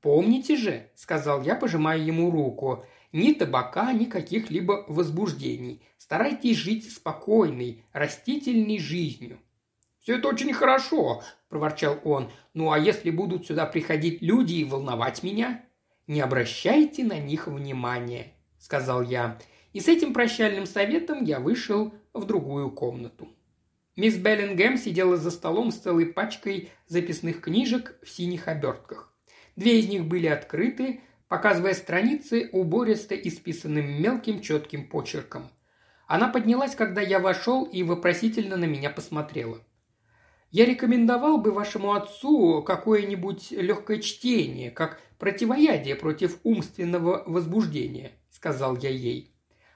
[0.00, 5.82] «Помните же»,– сказал я, пожимая ему руку,– «ни табака, ни каких-либо возбуждений.
[5.98, 9.38] Старайтесь жить спокойной, растительной жизнью».
[10.00, 12.30] «Все это очень хорошо»,– проворчал он.
[12.54, 15.64] «Ну а если будут сюда приходить люди и волновать меня?»
[16.08, 19.38] «Не обращайте на них внимания»,– сказал я.
[19.72, 23.28] И с этим прощальным советом я вышел в другую комнату.
[23.96, 29.12] Мисс Беллингем сидела за столом с целой пачкой записных книжек в синих обертках.
[29.56, 35.50] Две из них были открыты, показывая страницы убористо исписанным мелким четким почерком.
[36.06, 39.58] Она поднялась, когда я вошел, и вопросительно на меня посмотрела.
[40.50, 48.90] «Я рекомендовал бы вашему отцу какое-нибудь легкое чтение, как противоядие против умственного возбуждения»,– сказал я
[48.90, 49.31] ей.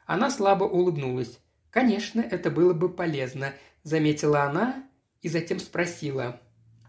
[0.07, 1.39] Она слабо улыбнулась.
[1.71, 4.85] «Конечно, это было бы полезно»,– заметила она
[5.21, 6.41] и затем спросила.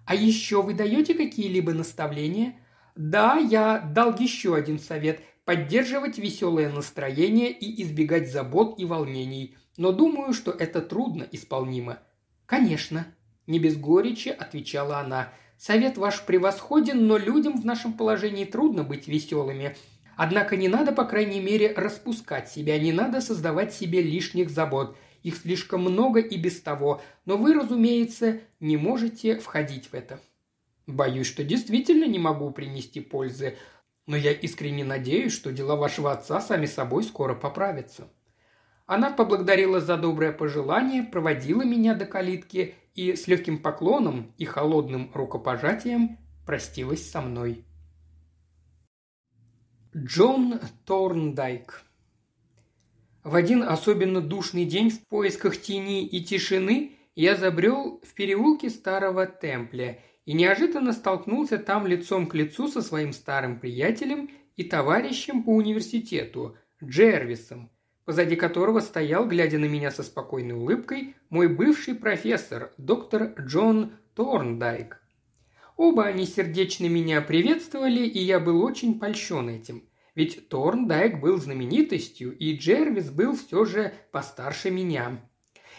[0.06, 2.56] «А еще вы даете какие-либо наставления?»
[2.96, 9.56] «Да, я дал еще один совет– поддерживать веселое настроение и избегать забот и волнений.
[9.78, 12.00] Но думаю, что это трудно исполнимо».
[12.46, 13.08] «Конечно»,–
[13.48, 15.34] не без горечи отвечала она.
[15.58, 19.76] «Совет ваш превосходен, но людям в нашем положении трудно быть веселыми.
[20.18, 24.98] Однако не надо, по крайней мере, распускать себя, не надо создавать себе лишних забот.
[25.22, 30.20] Их слишком много и без того, но вы, разумеется, не можете входить в это.
[30.88, 33.58] Боюсь, что действительно не могу принести пользы,
[34.08, 38.08] но я искренне надеюсь, что дела вашего отца сами собой скоро поправятся.
[38.88, 45.12] Она поблагодарила за доброе пожелание, проводила меня до калитки и с легким поклоном и холодным
[45.14, 47.67] рукопожатием простилась со мной.
[49.98, 51.82] Джон Торндайк
[53.24, 59.26] В один особенно душный день в поисках тени и тишины я забрел в переулке старого
[59.26, 65.50] Темпля и неожиданно столкнулся там лицом к лицу со своим старым приятелем и товарищем по
[65.50, 67.72] университету, Джервисом,
[68.06, 75.02] позади которого стоял, глядя на меня со спокойной улыбкой, мой бывший профессор, доктор Джон Торндайк.
[75.78, 79.84] Оба они сердечно меня приветствовали, и я был очень польщен этим.
[80.16, 85.22] Ведь Торндайк был знаменитостью, и Джервис был все же постарше меня.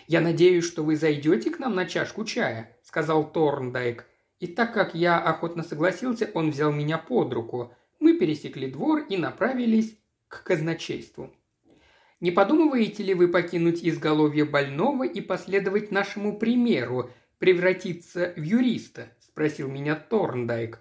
[0.06, 4.06] «Я надеюсь, что вы зайдете к нам на чашку чая»,– сказал Торндайк.
[4.38, 7.74] И так как я охотно согласился, он взял меня под руку.
[7.98, 11.34] Мы пересекли двор и направились к казначейству.
[12.20, 19.08] «Не подумываете ли вы покинуть изголовье больного и последовать нашему примеру, превратиться в юриста?»–
[19.38, 20.81] спросил меня Торндайк.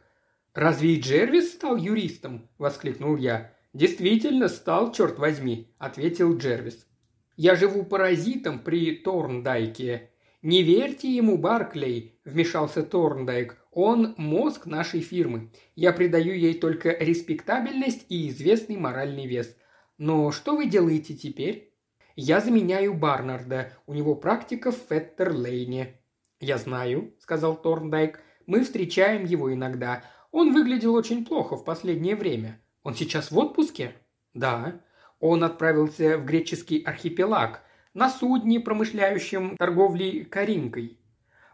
[0.55, 3.53] «Разве и Джервис стал юристом?»– воскликнул я.
[3.73, 6.87] «Действительно стал, черт возьми»,– ответил Джервис.
[7.35, 10.09] «Я живу паразитом при Торндайке.
[10.41, 13.57] Не верьте ему, Барклей»,– вмешался Торндайк.
[13.69, 15.51] «Он мозг нашей фирмы.
[15.75, 19.55] Я придаю ей только респектабельность и известный моральный вес.
[19.99, 21.75] Но что вы делаете теперь?»
[22.15, 23.71] «Я заменяю Барнарда.
[23.85, 26.01] У него практика в Феттерлейне».
[26.39, 28.19] «Я знаю»,– сказал Торндайк.
[28.47, 30.03] «Мы встречаем его иногда.
[30.31, 32.59] Он выглядел очень плохо в последнее время.
[32.83, 33.93] Он сейчас в отпуске?
[34.33, 34.81] Да.
[35.19, 37.61] Он отправился в греческий архипелаг
[37.93, 40.99] на судне, промышляющем торговлей коринкой.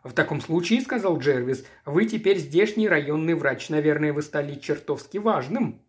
[0.03, 3.69] «В таком случае,— сказал Джервис,— вы теперь здешний районный врач.
[3.69, 5.81] Наверное, вы стали чертовски важным».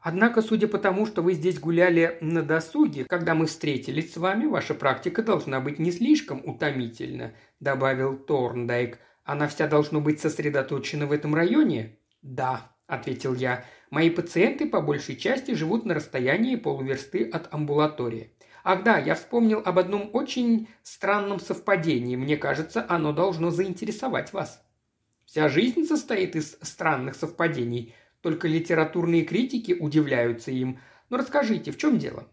[0.00, 4.46] Однако, судя по тому, что вы здесь гуляли на досуге, когда мы встретились с вами,
[4.46, 8.98] ваша практика должна быть не слишком утомительна»,– добавил Торндайк.
[9.24, 13.64] «Она вся должна быть сосредоточена в этом районе?» «Да»,– ответил я.
[13.90, 18.32] «Мои пациенты по большей части живут на расстоянии полуверсты от амбулатории.
[18.64, 22.16] Ах да, я вспомнил об одном очень странном совпадении.
[22.16, 24.64] Мне кажется, оно должно заинтересовать вас».
[25.24, 27.94] Вся жизнь состоит из странных совпадений.
[28.20, 30.80] Только литературные критики удивляются им.
[31.10, 32.28] Но расскажите, в чем дело?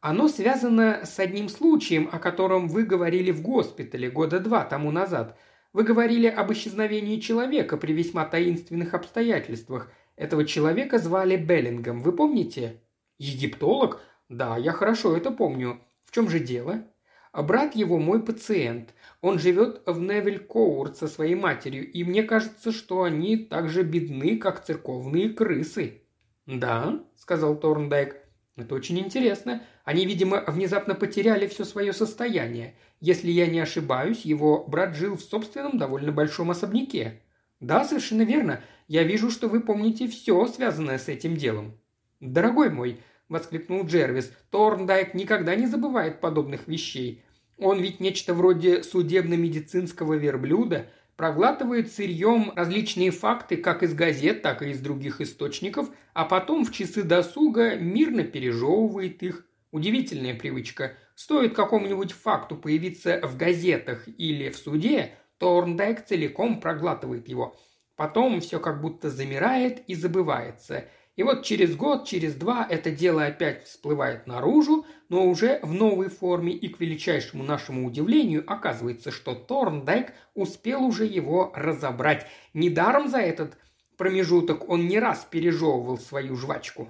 [0.00, 5.38] Оно связано с одним случаем, о котором вы говорили в госпитале года два тому назад–
[5.74, 9.90] вы говорили об исчезновении человека при весьма таинственных обстоятельствах.
[10.16, 12.80] Этого человека звали Беллингом, вы помните?
[13.18, 14.00] Египтолог?
[14.28, 15.80] Да, я хорошо это помню.
[16.06, 16.84] В чем же дело?
[17.34, 18.94] Брат его мой пациент.
[19.20, 23.82] Он живет в Невель Коурт со своей матерью, и мне кажется, что они так же
[23.82, 26.02] бедны, как церковные крысы».
[26.46, 28.16] «Да»,— сказал Торндайк,—
[28.56, 29.62] «это очень интересно.
[29.84, 32.76] Они, видимо, внезапно потеряли все свое состояние.
[33.06, 37.20] Если я не ошибаюсь, его брат жил в собственном довольно большом особняке.
[37.60, 38.62] Да, совершенно верно.
[38.88, 41.78] Я вижу, что вы помните все, связанное с этим делом.
[42.20, 47.22] Дорогой мой, воскликнул Джервис, Торндайк никогда не забывает подобных вещей.
[47.58, 50.86] Он ведь нечто вроде судебно-медицинского верблюда,
[51.16, 56.72] проглатывает сырьем различные факты как из газет, так и из других источников, а потом в
[56.72, 59.46] часы досуга мирно пережевывает их.
[59.72, 60.96] Удивительная привычка.
[61.14, 67.56] Стоит какому-нибудь факту появиться в газетах или в суде, Торндайк целиком проглатывает его.
[67.96, 70.88] Потом все как будто замирает и забывается.
[71.16, 76.08] И вот через год, через два это дело опять всплывает наружу, но уже в новой
[76.08, 82.26] форме, и к величайшему нашему удивлению оказывается, что Торндайк успел уже его разобрать.
[82.52, 83.56] Недаром за этот
[83.96, 86.88] промежуток он не раз пережевывал свою жвачку.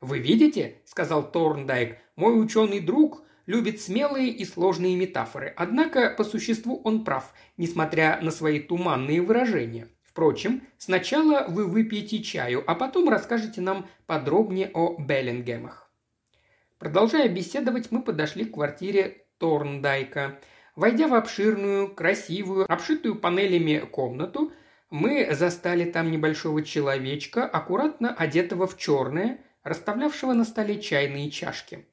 [0.00, 1.98] «Вы видите?»– сказал Торндайк.
[2.16, 5.52] «Мой ученый друг любит смелые и сложные метафоры.
[5.56, 9.88] Однако, по существу, он прав, несмотря на свои туманные выражения.
[10.02, 15.90] Впрочем, сначала вы выпьете чаю, а потом расскажете нам подробнее о Беллингемах».
[16.78, 20.38] Продолжая беседовать, мы подошли к квартире Торндайка.
[20.76, 24.52] Войдя в обширную, красивую, обшитую панелями комнату,
[24.90, 31.86] мы застали там небольшого человечка, аккуратно одетого в черное, расставлявшего на столе чайные чашки.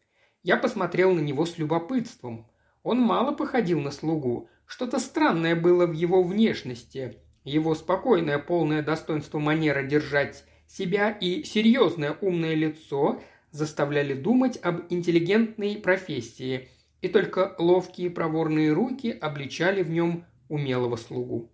[0.44, 2.48] Я посмотрел на него с любопытством.
[2.84, 4.50] Он мало походил на слугу.
[4.66, 7.18] Что-то странное было в его внешности.
[7.44, 13.22] Его спокойное, полное достоинство манера держать себя и серьезное умное лицо
[13.52, 16.70] заставляли думать об интеллигентной профессии,
[17.02, 21.52] и только ловкие проворные руки обличали в нем умелого слугу.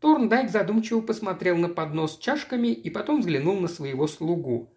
[0.00, 4.72] Торндайк задумчиво посмотрел на поднос с чашками и потом взглянул на своего слугу.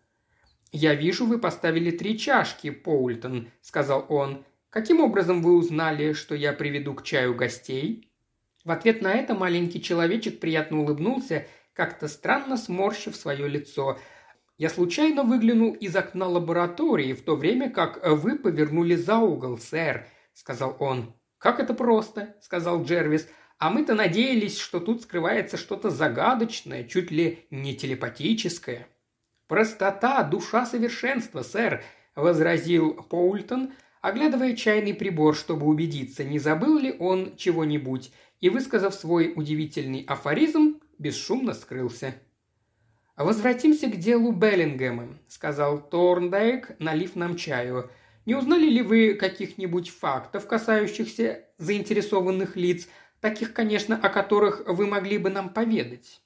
[0.72, 4.46] «Я вижу, вы поставили три чашки, Поультон»,— сказал он.
[4.70, 8.10] «Каким образом вы узнали, что я приведу к чаю гостей?»
[8.64, 14.00] В ответ на это маленький человечек приятно улыбнулся, как-то странно сморщив свое лицо.
[14.58, 20.08] «Я случайно выглянул из окна лаборатории в то время, как вы повернули за угол, сэр»,—
[20.34, 21.14] сказал он.
[21.38, 23.28] «Как это просто»,– сказал Джервис.
[23.58, 28.88] «А мы-то надеялись, что тут скрывается что-то загадочное, чуть ли не телепатическое».
[29.52, 31.84] «Простота– душа совершенства, сэр»,–
[32.16, 39.34] возразил Поультон, оглядывая чайный прибор, чтобы убедиться, не забыл ли он чего-нибудь, и, высказав свой
[39.36, 42.16] удивительный афоризм, бесшумно скрылся.
[43.18, 47.90] «Возвратимся к делу Беллингема»,– сказал Торндайк, налив нам чаю.
[48.26, 52.88] «Не узнали ли вы каких-нибудь фактов, касающихся заинтересованных лиц,
[53.20, 56.21] таких, конечно, о которых вы могли бы нам поведать?»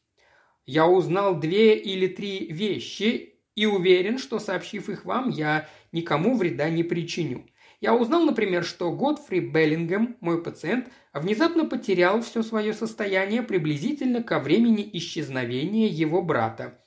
[0.65, 6.69] «Я узнал две или три вещи и уверен, что, сообщив их вам, я никому вреда
[6.69, 7.45] не причиню.
[7.81, 14.39] Я узнал, например, что Годфри Беллингем, мой пациент, внезапно потерял все свое состояние приблизительно ко
[14.39, 16.83] времени исчезновения его брата.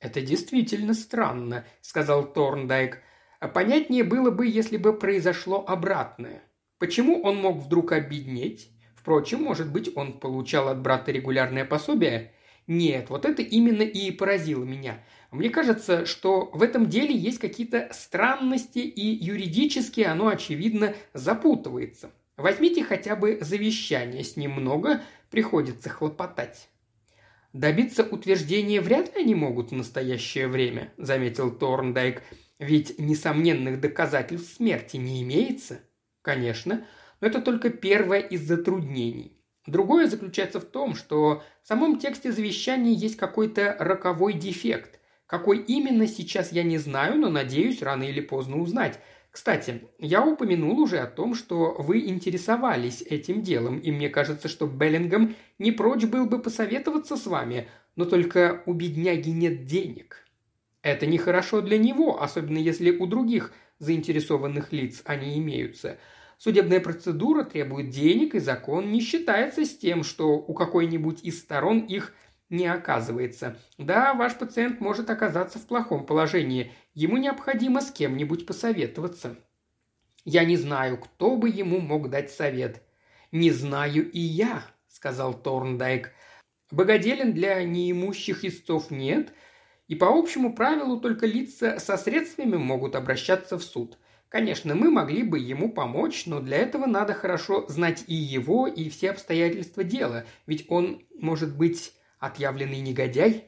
[0.00, 2.98] «Это действительно странно»,— сказал Торндайк.
[3.38, 6.42] «А понятнее было бы, если бы произошло обратное.
[6.78, 8.70] Почему он мог вдруг обеднеть?
[8.96, 12.32] Впрочем, может быть, он получал от брата регулярное пособие?
[12.70, 15.02] Нет, вот это именно и поразило меня.
[15.32, 22.12] Мне кажется, что в этом деле есть какие-то странности, и юридически оно, очевидно, запутывается.
[22.36, 25.02] Возьмите хотя бы завещание, с ним много
[25.32, 26.68] приходится хлопотать.
[27.52, 32.22] «Добиться утверждения вряд ли они могут в настоящее время»,– заметил Торндайк.
[32.60, 35.80] «Ведь несомненных доказательств смерти не имеется».
[36.22, 36.86] «Конечно,
[37.20, 39.39] но это только первое из затруднений.
[39.66, 44.98] Другое заключается в том, что в самом тексте завещания есть какой-то роковой дефект.
[45.26, 48.98] Какой именно сейчас я не знаю, но надеюсь рано или поздно узнать.
[49.30, 54.66] Кстати, я упомянул уже о том, что вы интересовались этим делом, и мне кажется, что
[54.66, 60.26] Беллингем не прочь был бы посоветоваться с вами, но только у бедняги нет денег.
[60.82, 65.98] Это нехорошо для него, особенно если у других заинтересованных лиц они имеются.
[66.42, 71.80] Судебная процедура требует денег, и закон не считается с тем, что у какой-нибудь из сторон
[71.80, 72.14] их
[72.48, 73.58] не оказывается.
[73.76, 76.72] Да, ваш пациент может оказаться в плохом положении.
[76.94, 79.36] Ему необходимо с кем-нибудь посоветоваться.
[80.24, 82.82] Я не знаю, кто бы ему мог дать совет.
[83.32, 86.10] Не знаю и я, сказал Торндайк.
[86.70, 89.34] Богоделен для неимущих истцов нет,
[89.88, 93.98] и по общему правилу только лица со средствами могут обращаться в суд.
[94.30, 98.88] Конечно, мы могли бы ему помочь, но для этого надо хорошо знать и его, и
[98.88, 103.44] все обстоятельства дела, ведь он может быть Отъявленный негодяй?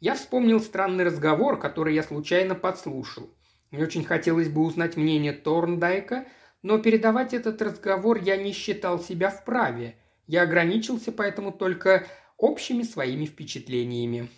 [0.00, 3.30] Я вспомнил странный разговор, который я случайно подслушал.
[3.70, 6.26] Мне очень хотелось бы узнать мнение Торндайка,
[6.62, 9.96] но передавать этот разговор я не считал себя вправе.
[10.26, 12.04] Я ограничился поэтому только
[12.36, 14.28] общими своими впечатлениями.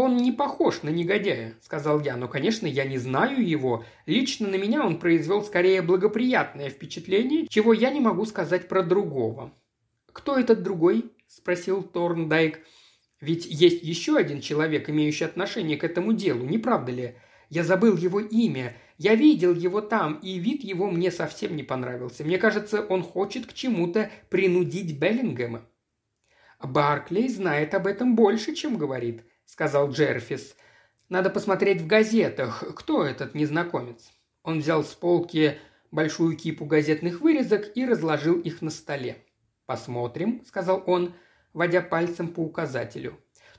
[0.00, 3.84] «Он не похож на негодяя»,– сказал я,– «но, конечно, я не знаю его.
[4.06, 9.52] Лично на меня он произвел скорее благоприятное впечатление, чего я не могу сказать про другого».
[10.12, 12.60] «Кто этот другой?»– спросил Торндайк.
[13.20, 17.16] «Ведь есть еще один человек, имеющий отношение к этому делу, не правда ли?
[17.50, 18.76] Я забыл его имя.
[18.98, 22.22] Я видел его там, и вид его мне совсем не понравился.
[22.22, 25.66] Мне кажется, он хочет к чему-то принудить Беллингема».
[26.62, 30.54] «Барклей знает об этом больше, чем говорит»,– сказал Джерфис.
[31.08, 34.12] «Надо посмотреть в газетах, кто этот незнакомец».
[34.42, 35.58] Он взял с полки
[35.90, 39.16] большую кипу газетных вырезок и разложил их на столе.
[39.64, 41.14] «Посмотрим»,– сказал он,
[41.54, 43.18] водя пальцем по указателю.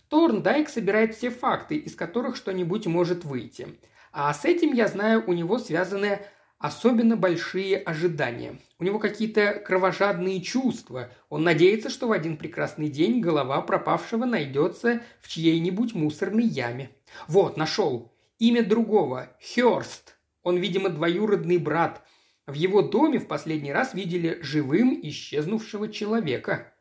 [0.10, 3.68] Торндайк собирает все факты, из которых что-нибудь может выйти.
[4.12, 6.20] А с этим, я знаю, у него связаны
[6.60, 8.60] особенно большие ожидания.
[8.78, 11.10] У него какие-то кровожадные чувства.
[11.30, 16.92] Он надеется, что в один прекрасный день голова пропавшего найдется в чьей-нибудь мусорной яме.
[17.28, 18.14] Вот, нашел.
[18.38, 19.36] Имя другого.
[19.42, 20.18] Хёрст.
[20.44, 22.06] Он, видимо, двоюродный брат.
[22.46, 26.74] В его доме в последний раз видели живым исчезнувшего человека.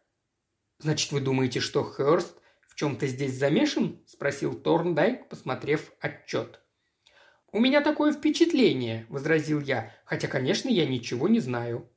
[0.81, 2.37] «Значит, вы думаете, что Хёрст
[2.69, 6.61] в чем-то здесь замешан?»– спросил Торндайк, посмотрев отчет.
[7.51, 11.89] «У меня такое впечатление»,– возразил я, хотя, конечно, я ничего не знаю.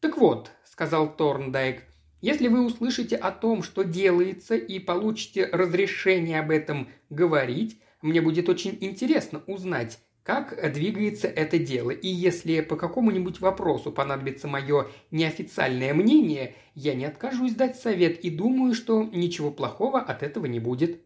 [0.00, 1.84] «Так вот»,– сказал Торндайк,–
[2.20, 8.50] «если вы услышите о том, что делается, и получите разрешение об этом говорить, мне будет
[8.50, 15.94] очень интересно узнать, как двигается это дело, и если по какому-нибудь вопросу понадобится мое неофициальное
[15.94, 21.00] мнение, я не откажусь дать совет и думаю, что ничего плохого от этого не будет.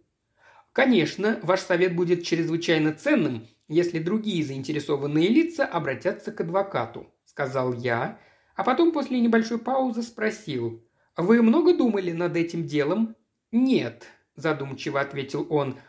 [0.72, 8.19] Конечно, ваш совет будет чрезвычайно ценным, если другие заинтересованные лица обратятся к адвокату»,– сказал я,
[8.57, 10.85] а потом после небольшой паузы спросил,
[11.16, 13.14] «Вы много думали над этим делом?»
[13.53, 15.77] «Нет»,– задумчиво ответил он,–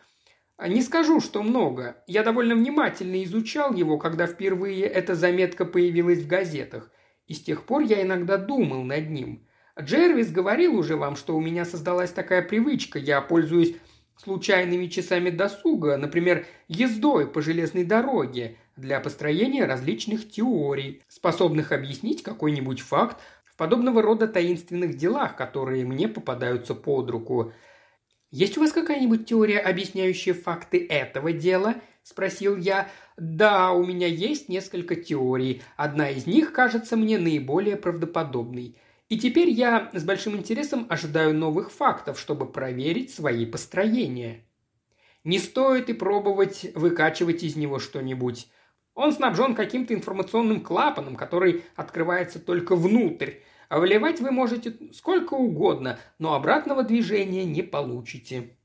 [0.67, 2.03] не скажу, что много.
[2.05, 6.91] Я довольно внимательно изучал его, когда впервые эта заметка появилась в газетах.
[7.27, 9.47] и с тех пор я иногда думал над ним.
[9.79, 12.97] Джервис говорил уже вам, что у меня создалась такая привычка.
[12.97, 13.75] Я пользуюсь
[14.21, 22.81] случайными часами досуга, например, ездой по железной дороге, для построения различных теорий, способных объяснить какой-нибудь
[22.81, 27.53] факт в подобного рода таинственных делах, которые мне попадаются под руку.
[28.31, 32.87] «Есть у вас какая-нибудь теория, объясняющая факты этого дела?»– спросил я.
[33.17, 35.61] «Да, у меня есть несколько теорий.
[35.75, 38.77] Одна из них кажется мне наиболее правдоподобной.
[39.09, 44.45] И теперь я с большим интересом ожидаю новых фактов, чтобы проверить свои построения.
[45.23, 48.47] Не стоит и пробовать выкачивать из него что-нибудь.
[48.93, 53.33] Он снабжен каким-то информационным клапаном, который открывается только внутрь.
[53.67, 58.57] А выливать вы можете сколько угодно, но обратного движения не получите.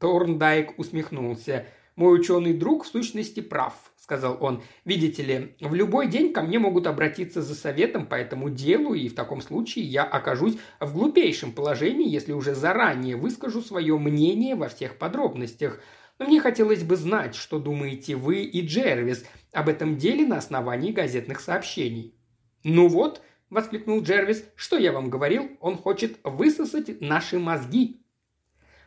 [0.00, 1.66] Торндайк усмехнулся.
[1.94, 4.62] Мой ученый друг в сущности прав сказал он.
[4.84, 9.08] «Видите ли, в любой день ко мне могут обратиться за советом по этому делу, и
[9.08, 14.68] в таком случае я окажусь в глупейшем положении, если уже заранее выскажу свое мнение во
[14.68, 15.80] всех подробностях.
[16.18, 20.92] Но мне хотелось бы знать, что думаете вы и Джервис об этом деле на основании
[20.92, 22.14] газетных сообщений».
[22.62, 25.50] «Ну вот»,– воскликнул Джервис,– «что я вам говорил?
[25.60, 28.02] Он хочет высосать наши мозги».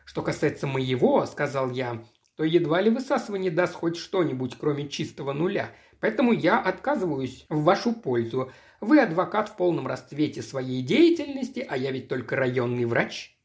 [0.04, 2.04] «Что касается моего»,– сказал я,
[2.38, 5.72] то едва ли высасывание даст хоть что-нибудь, кроме чистого нуля.
[5.98, 8.52] Поэтому я отказываюсь в вашу пользу.
[8.80, 13.36] Вы адвокат в полном расцвете своей деятельности, а я ведь только районный врач».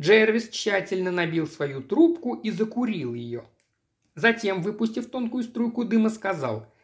[0.00, 3.44] Джервис тщательно набил свою трубку и закурил ее.
[4.14, 6.66] Затем, выпустив тонкую струйку дыма, сказал–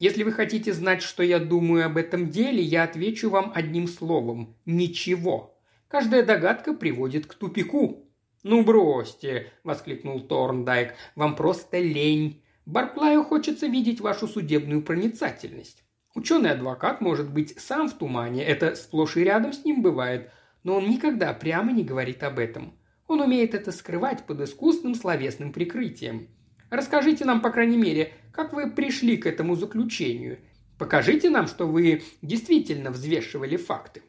[0.00, 4.56] если вы хотите знать, что я думаю об этом деле, я отвечу вам одним словом–
[4.64, 5.58] ничего.
[5.88, 8.07] Каждая догадка приводит к тупику.
[8.42, 10.94] «Ну бросьте!»– воскликнул Торндайк.
[11.16, 12.42] «Вам просто лень.
[12.66, 15.84] Барклаю хочется видеть вашу судебную проницательность.
[16.14, 20.30] Ученый-адвокат может быть сам в тумане, это сплошь и рядом с ним бывает,
[20.64, 22.74] но он никогда прямо не говорит об этом.
[23.06, 26.28] Он умеет это скрывать под искусным словесным прикрытием.
[26.70, 30.38] Расскажите нам, по крайней мере, как вы пришли к этому заключению.
[30.78, 34.02] Покажите нам, что вы действительно взвешивали факты».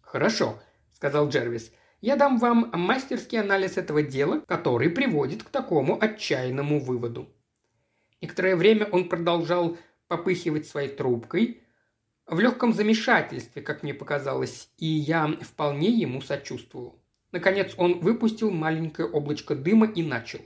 [0.00, 0.60] «Хорошо»,–
[0.92, 1.72] сказал Джервис.–
[2.04, 7.30] я дам вам мастерский анализ этого дела, который приводит к такому отчаянному выводу.
[8.20, 11.62] Некоторое время он продолжал попыхивать своей трубкой,
[12.26, 17.02] в легком замешательстве, как мне показалось, и я вполне ему сочувствовал.
[17.32, 20.40] Наконец он выпустил маленькое облачко дыма и начал.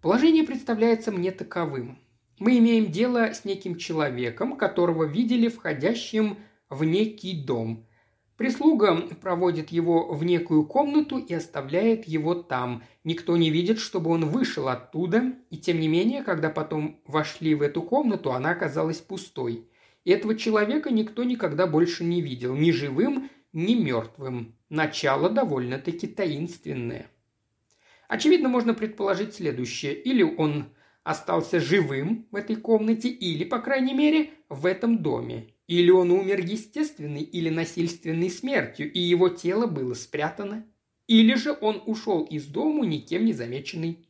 [0.00, 1.98] Положение представляется мне таковым.
[2.38, 6.38] Мы имеем дело с неким человеком, которого видели входящим
[6.70, 7.88] в некий дом.
[8.36, 12.82] Прислуга проводит его в некую комнату и оставляет его там.
[13.04, 17.62] Никто не видит, чтобы он вышел оттуда, и тем не менее, когда потом вошли в
[17.62, 19.68] эту комнату, она оказалась пустой.
[20.04, 24.56] И этого человека никто никогда больше не видел, ни живым, ни мертвым.
[24.68, 27.06] Начало довольно-таки таинственное.
[28.08, 29.94] Очевидно, можно предположить следующее.
[29.94, 30.66] Или он
[31.04, 35.53] остался живым в этой комнате, или, по крайней мере, в этом доме.
[35.66, 40.66] Или он умер естественной или насильственной смертью, и его тело было спрятано.
[41.06, 44.08] Или же он ушел из дому никем не замеченный.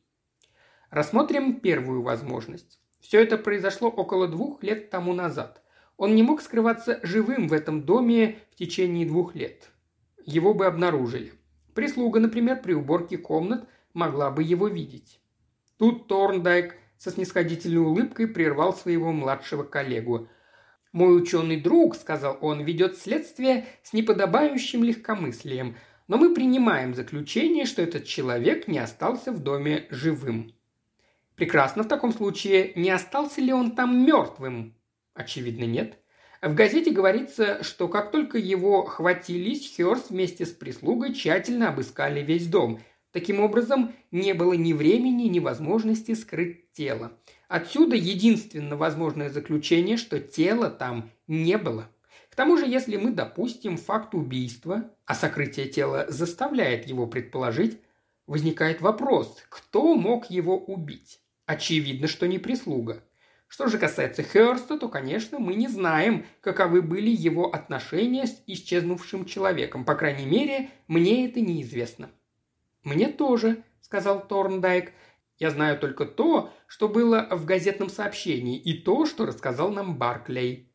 [0.91, 2.81] Рассмотрим первую возможность.
[3.01, 5.63] Все это произошло около двух лет тому назад.
[5.97, 9.71] Он не мог скрываться живым в этом доме в течение двух лет.
[10.25, 11.33] Его бы обнаружили.
[11.75, 15.21] Прислуга, например, при уборке комнат могла бы его видеть.
[15.77, 20.29] Тут Торндайк со снисходительной улыбкой прервал своего младшего коллегу.
[20.95, 25.75] «Мой ученый друг»,— сказал он,— «ведет следствие с неподобающим легкомыслием,
[26.07, 30.55] но мы принимаем заключение, что этот человек не остался в доме живым».
[31.35, 32.75] «Прекрасно в таком случае.
[32.77, 34.77] Не остался ли он там мертвым?»
[35.15, 35.99] «Очевидно, нет».
[36.41, 42.47] В газете говорится, что как только его хватились, Хёрст вместе с прислугой тщательно обыскали весь
[42.47, 42.79] дом.
[43.11, 47.19] Таким образом, не было ни времени, ни возможности скрыть тело.
[47.49, 51.89] Отсюда единственно возможное заключение, что тела там не было.
[52.31, 57.79] К тому же, если мы допустим факт убийства, а сокрытие тела заставляет его предположить,
[58.27, 61.21] возникает вопрос, кто мог его убить?
[61.47, 63.03] Очевидно, что не прислуга.
[63.47, 69.27] Что же касается Херста, то, конечно, мы не знаем, каковы были его отношения с исчезнувшим
[69.27, 69.85] человеком.
[69.85, 72.11] По крайней мере, мне это неизвестно.
[72.83, 74.93] «Мне тоже»,— сказал Торндайк.
[75.39, 80.71] Я знаю только то, что было в газетном сообщении, и то, что рассказал нам Барклей.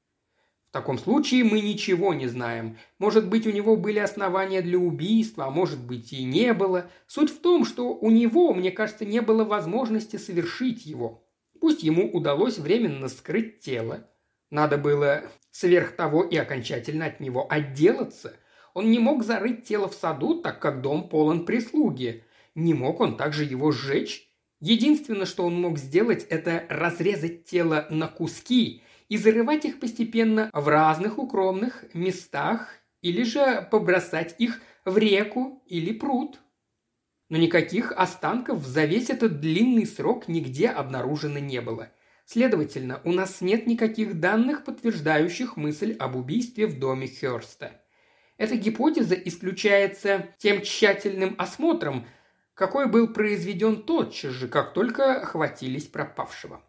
[0.69, 2.77] В таком случае мы ничего не знаем.
[2.99, 6.91] Может быть, у него были основания для убийства, а может быть и не было.
[7.07, 11.25] Суть в том, что у него, мне кажется, не было возможности совершить его.
[11.59, 14.07] Пусть ему удалось временно скрыть тело.
[14.51, 18.35] Надо было сверх того и окончательно от него отделаться.
[18.75, 22.23] Он не мог зарыть тело в саду, так как дом полон прислуги.
[22.53, 24.28] Не мог он также его сжечь.
[24.59, 30.67] Единственное, что он мог сделать, это разрезать тело на куски и зарывать их постепенно в
[30.67, 32.69] разных укромных местах
[33.01, 36.39] или же побросать их в реку или пруд.
[37.29, 41.91] Но никаких останков за весь этот длинный срок нигде обнаружено не было.
[42.25, 47.81] Следовательно, у нас нет никаких данных, подтверждающих мысль об убийстве в доме Хёрста.
[48.37, 52.05] Эта гипотеза исключается тем тщательным осмотром,
[52.59, 56.61] какой был произведен тотчас же, как только охватились пропавшего.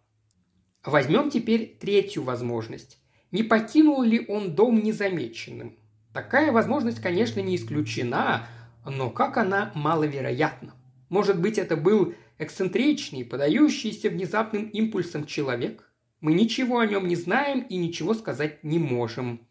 [0.84, 2.99] Возьмем теперь третью возможность.
[3.32, 5.76] Не покинул ли он дом незамеченным?
[6.14, 8.47] Такая возможность, конечно, не исключена,
[8.86, 10.76] но как она маловероятна.
[11.09, 15.91] Может быть, это был эксцентричный, подающийся внезапным импульсом человек?
[16.20, 19.45] Мы ничего о нем не знаем и ничего сказать не можем.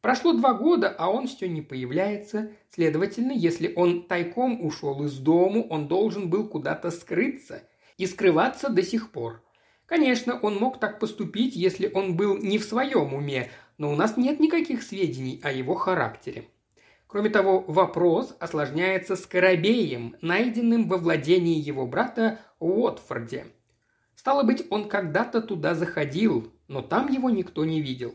[0.00, 2.52] Прошло два года, а он все не появляется.
[2.70, 7.62] Следовательно, если он тайком ушел из дому, он должен был куда-то скрыться
[7.98, 9.42] и скрываться до сих пор.
[9.84, 14.16] Конечно, он мог так поступить, если он был не в своем уме, но у нас
[14.16, 16.44] нет никаких сведений о его характере.
[17.06, 23.46] Кроме того, вопрос осложняется скоробеем, найденным во владении его брата Уотфорде.
[24.14, 28.14] Стало быть, он когда-то туда заходил, но там его никто не видел.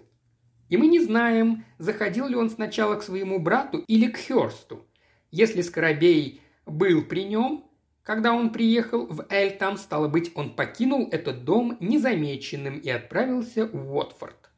[0.70, 4.86] И мы не знаем, заходил ли он сначала к своему брату или к Хёрсту.
[5.32, 7.66] Если Скоробей был при нем,
[8.04, 13.68] когда он приехал в Эль, там, стало быть, он покинул этот дом незамеченным и отправился
[13.68, 14.50] в Уотфорд.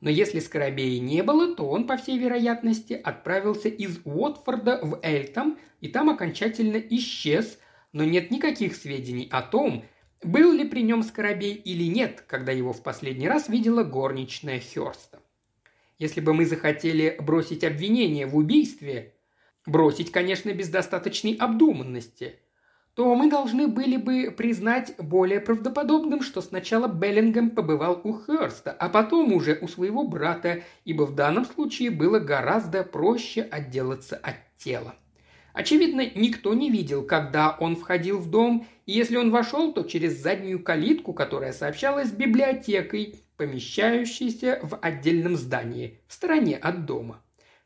[0.00, 5.58] Но если Скоробея не было, то он, по всей вероятности, отправился из Уотфорда в Эльтам
[5.80, 7.58] и там окончательно исчез,
[7.92, 9.84] но нет никаких сведений о том,
[10.22, 15.20] был ли при нем Скоробей или нет, когда его в последний раз видела горничная Хёрста.
[15.98, 19.14] Если бы мы захотели бросить обвинение в убийстве,
[19.66, 22.40] бросить, конечно, без достаточной обдуманности,
[22.94, 28.88] то мы должны были бы признать более правдоподобным, что сначала Беллингем побывал у Херста, а
[28.88, 34.94] потом уже у своего брата, ибо в данном случае было гораздо проще отделаться от тела.
[35.52, 40.20] Очевидно, никто не видел, когда он входил в дом, и если он вошел, то через
[40.20, 47.22] заднюю калитку, которая сообщалась с библиотекой, помещающейся в отдельном здании, в стороне от дома.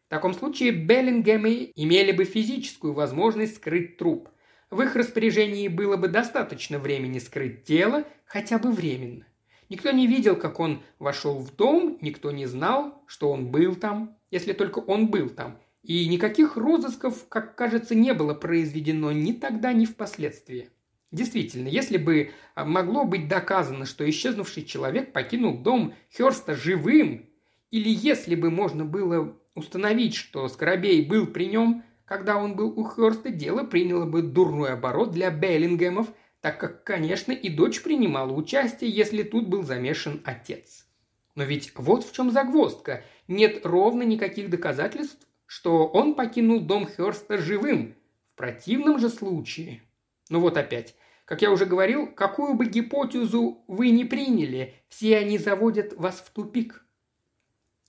[0.07, 4.31] В таком случае Беллингемы имели бы физическую возможность скрыть труп.
[4.71, 9.27] В их распоряжении было бы достаточно времени скрыть тело, хотя бы временно.
[9.69, 14.17] Никто не видел, как он вошел в дом, никто не знал, что он был там,
[14.31, 15.59] если только он был там.
[15.83, 20.71] И никаких розысков, как кажется, не было произведено ни тогда, ни впоследствии.
[21.11, 27.31] Действительно, если бы а, могло быть доказано, что исчезнувший человек покинул дом Херста живым,
[27.71, 32.87] или если бы можно было установить, что Скоробей был при нем, когда он был у
[32.87, 36.09] Херста, дело приняло бы дурной оборот для Беллингемов,
[36.41, 40.87] так как, конечно, и дочь принимала участие, если тут был замешан отец.
[41.35, 43.03] Но ведь вот в чем загвоздка.
[43.29, 47.95] Нет ровно никаких доказательств, что он покинул дом Херста живым.
[48.35, 49.83] В противном же случае...
[50.29, 50.95] Ну вот опять.
[51.25, 56.31] Как я уже говорил, какую бы гипотезу вы ни приняли, все они заводят вас в
[56.31, 56.85] тупик.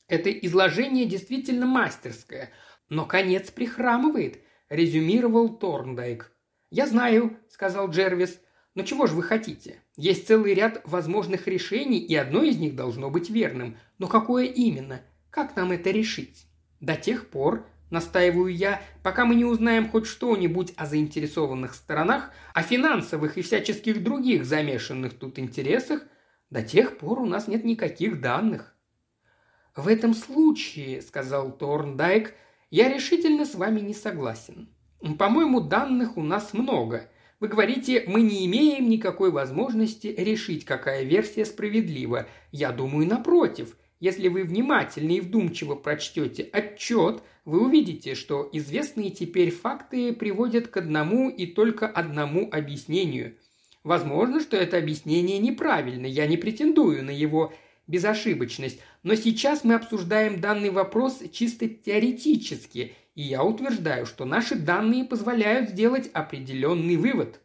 [0.09, 2.51] Это изложение действительно мастерское,
[2.89, 6.31] но конец прихрамывает, резюмировал Торндайк.
[6.69, 8.41] «Я знаю»,— сказал Джервис,—
[8.75, 9.81] «но чего же вы хотите?
[9.95, 13.77] Есть целый ряд возможных решений, и одно из них должно быть верным.
[13.99, 15.01] Но какое именно?
[15.29, 16.45] Как нам это решить?
[16.79, 22.61] До тех пор, Настаиваю я, пока мы не узнаем хоть что-нибудь о заинтересованных сторонах, о
[22.61, 26.03] финансовых и всяческих других замешанных тут интересах,
[26.51, 28.75] до тех пор у нас нет никаких данных.
[29.75, 32.33] «В этом случае»,— сказал Торндайк,—
[32.69, 34.69] «я решительно с вами не согласен.
[35.17, 37.09] По-моему, данных у нас много.
[37.39, 42.27] Вы говорите, мы не имеем никакой возможности решить, какая версия справедлива.
[42.51, 43.77] Я думаю, напротив.
[43.99, 50.77] Если вы внимательно и вдумчиво прочтете отчет, вы увидите, что известные теперь факты приводят к
[50.77, 53.35] одному и только одному объяснению.
[53.83, 57.53] Возможно, что это объяснение неправильно, я не претендую на его
[57.87, 65.03] безошибочность, но сейчас мы обсуждаем данный вопрос чисто теоретически, и я утверждаю, что наши данные
[65.03, 67.41] позволяют сделать определенный вывод.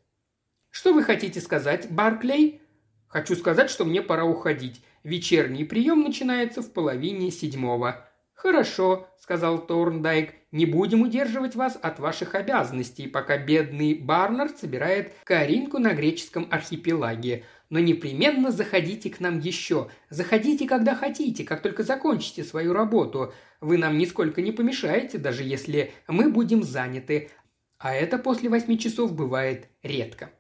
[0.71, 2.61] Что вы хотите сказать, Барклей?
[3.09, 4.83] Хочу сказать, что мне пора уходить.
[5.05, 8.09] Вечерний прием начинается в половине седьмого.
[8.33, 15.79] «Хорошо»,— сказал Торндайк,— «не будем удерживать вас от ваших обязанностей, пока бедный Барнард собирает Каринку
[15.79, 17.45] на греческом архипелаге.
[17.71, 19.89] но непременно заходите к нам еще.
[20.09, 23.35] Заходите, когда хотите, как только закончите свою работу.
[23.61, 27.31] Вы нам нисколько не помешаете, даже если мы будем заняты.
[27.79, 30.31] А это после восьми часов бывает редко.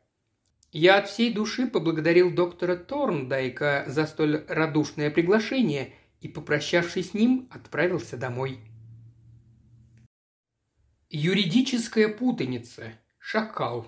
[0.77, 7.49] Я от всей души поблагодарил доктора Торндайка за столь радушное приглашение и, попрощавшись с ним,
[7.53, 8.59] отправился домой.
[11.11, 12.93] Юридическая путаница.
[13.18, 13.87] Шакал.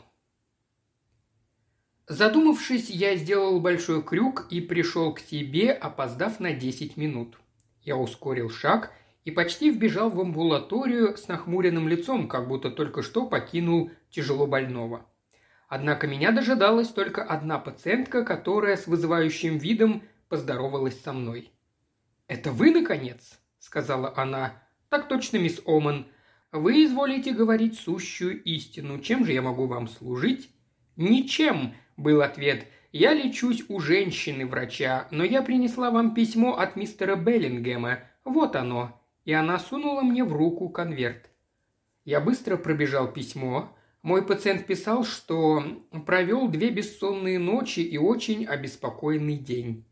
[2.07, 7.37] Задумавшись, я сделал большой крюк и пришел к тебе, опоздав на 10 минут.
[7.83, 8.93] Я ускорил шаг
[9.25, 15.05] и почти вбежал в амбулаторию с нахмуренным лицом, как будто только что покинул тяжело больного.
[15.69, 21.51] Однако меня дожидалась только одна пациентка, которая с вызывающим видом поздоровалась со мной.
[22.29, 24.63] «Это вы, наконец?»– сказала она.
[24.89, 26.07] «Так точно, мисс Оман.
[26.53, 29.01] Вы изволите говорить сущую истину.
[29.01, 30.51] Чем же я могу вам служить?»
[30.97, 32.67] «Ничем»,– был ответ.
[32.93, 37.99] «Я лечусь у женщины-врача, но я принесла вам письмо от мистера Беллингема.
[38.25, 39.01] Вот оно».
[39.25, 41.29] И она сунула мне в руку конверт.
[42.05, 43.76] Я быстро пробежал письмо,
[44.07, 45.65] мой пациент писал, что
[46.07, 49.85] провел две бессонные ночи и очень обеспокоенный день.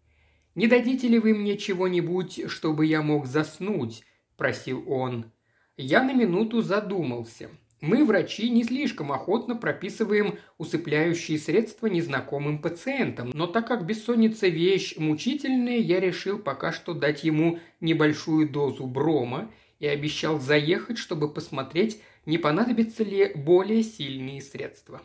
[0.55, 4.05] «Не дадите ли вы мне чего-нибудь, чтобы я мог заснуть?»–
[4.37, 5.33] просил он.
[5.77, 7.51] Я на минуту задумался.
[7.81, 14.95] Мы, врачи, не слишком охотно прописываем усыпляющие средства незнакомым пациентам, но так как бессонница вещь
[14.97, 19.51] мучительная, я решил пока что дать ему небольшую дозу брома
[19.81, 25.03] и обещал заехать, чтобы посмотреть, не понадобятся ли более сильные средства.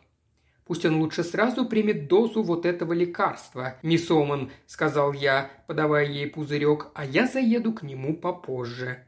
[0.69, 6.27] Пусть он лучше сразу примет дозу вот этого лекарства, мисс Оман»,– сказал я, подавая ей
[6.27, 9.03] пузырек,– «а я заеду к нему попозже».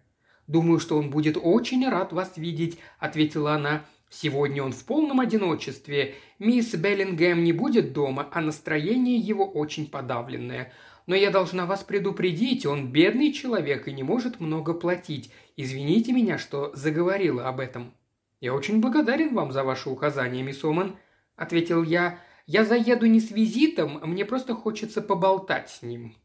[0.47, 3.85] «Думаю, что он будет очень рад вас видеть»,– ответила она.
[4.09, 6.15] «Сегодня он в полном одиночестве.
[6.39, 10.73] Мисс Беллингем не будет дома, а настроение его очень подавленное.
[11.05, 15.31] Но я должна вас предупредить, он бедный человек и не может много платить.
[15.57, 17.93] Извините меня, что заговорила об этом».
[18.41, 20.97] «Я очень благодарен вам за ваше указание, мисс Оман»,–
[21.35, 22.19] ответил я.
[22.47, 26.15] «Я заеду не с визитом, мне просто хочется поболтать с ним».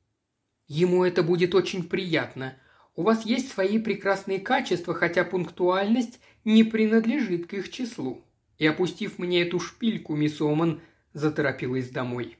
[0.67, 2.57] «Ему это будет очень приятно.
[2.97, 8.23] У вас есть свои прекрасные качества, хотя пунктуальность не принадлежит к их числу».
[8.57, 10.81] И, опустив мне эту шпильку, мисс Оман
[11.13, 12.39] заторопилась домой.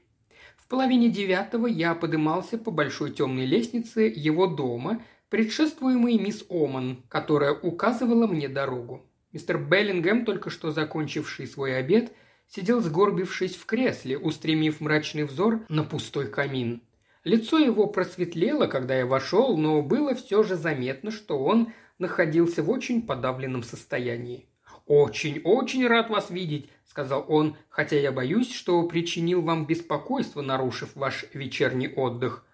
[0.57, 7.53] В половине девятого я подымался по большой темной лестнице его дома, предшествуемой мисс Оман, которая
[7.53, 9.06] указывала мне дорогу.
[9.33, 12.13] Мистер Беллингем, только что закончивший свой обед,
[12.47, 16.81] сидел сгорбившись в кресле, устремив мрачный взор на пустой камин.
[17.23, 22.69] Лицо его просветлело, когда я вошел, но было все же заметно, что он находился в
[22.69, 24.47] очень подавленном состоянии.
[24.85, 30.95] «Очень, очень рад вас видеть»,– сказал он,– «хотя я боюсь, что причинил вам беспокойство, нарушив
[30.95, 32.45] ваш вечерний отдых.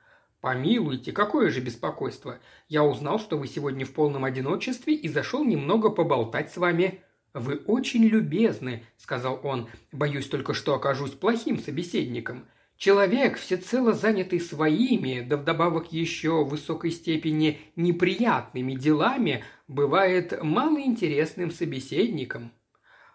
[0.44, 2.38] «Помилуйте, какое же беспокойство!
[2.68, 7.00] Я узнал, что вы сегодня в полном одиночестве и зашел немного поболтать с вами».
[7.34, 9.70] «Вы очень любезны»,— сказал он.
[9.94, 12.46] «Боюсь только, что окажусь плохим собеседником.
[12.76, 22.52] Человек, всецело занятый своими, да вдобавок еще в высокой степени неприятными делами, бывает малоинтересным собеседником.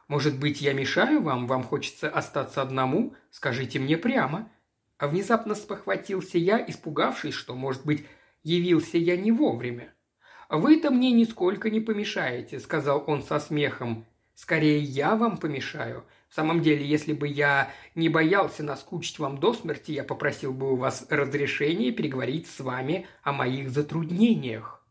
[0.09, 3.14] Может быть, я мешаю вам, вам хочется остаться одному?
[3.31, 4.51] Скажите мне прямо.
[4.99, 8.05] А внезапно спохватился я, испугавшись, что, может быть,
[8.43, 9.95] явился я не вовремя.
[10.49, 14.07] «Вы-то мне нисколько не помешаете»,— сказал он со смехом.
[14.35, 16.05] «Скорее я вам помешаю.
[16.29, 20.73] В самом деле, если бы я не боялся наскучить вам до смерти, я попросил бы
[20.73, 24.85] у вас разрешения переговорить с вами о моих затруднениях».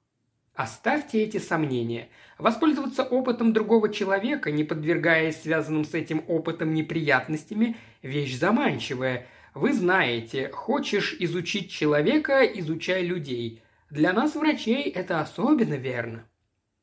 [0.53, 2.09] Оставьте эти сомнения.
[2.39, 9.27] Воспользоваться опытом другого человека, не подвергаясь связанным с этим опытом неприятностями, вещь заманчивая–
[9.57, 13.61] вы знаете, хочешь изучить человека, изучай людей.
[13.89, 16.27] Для нас, врачей, это особенно верно».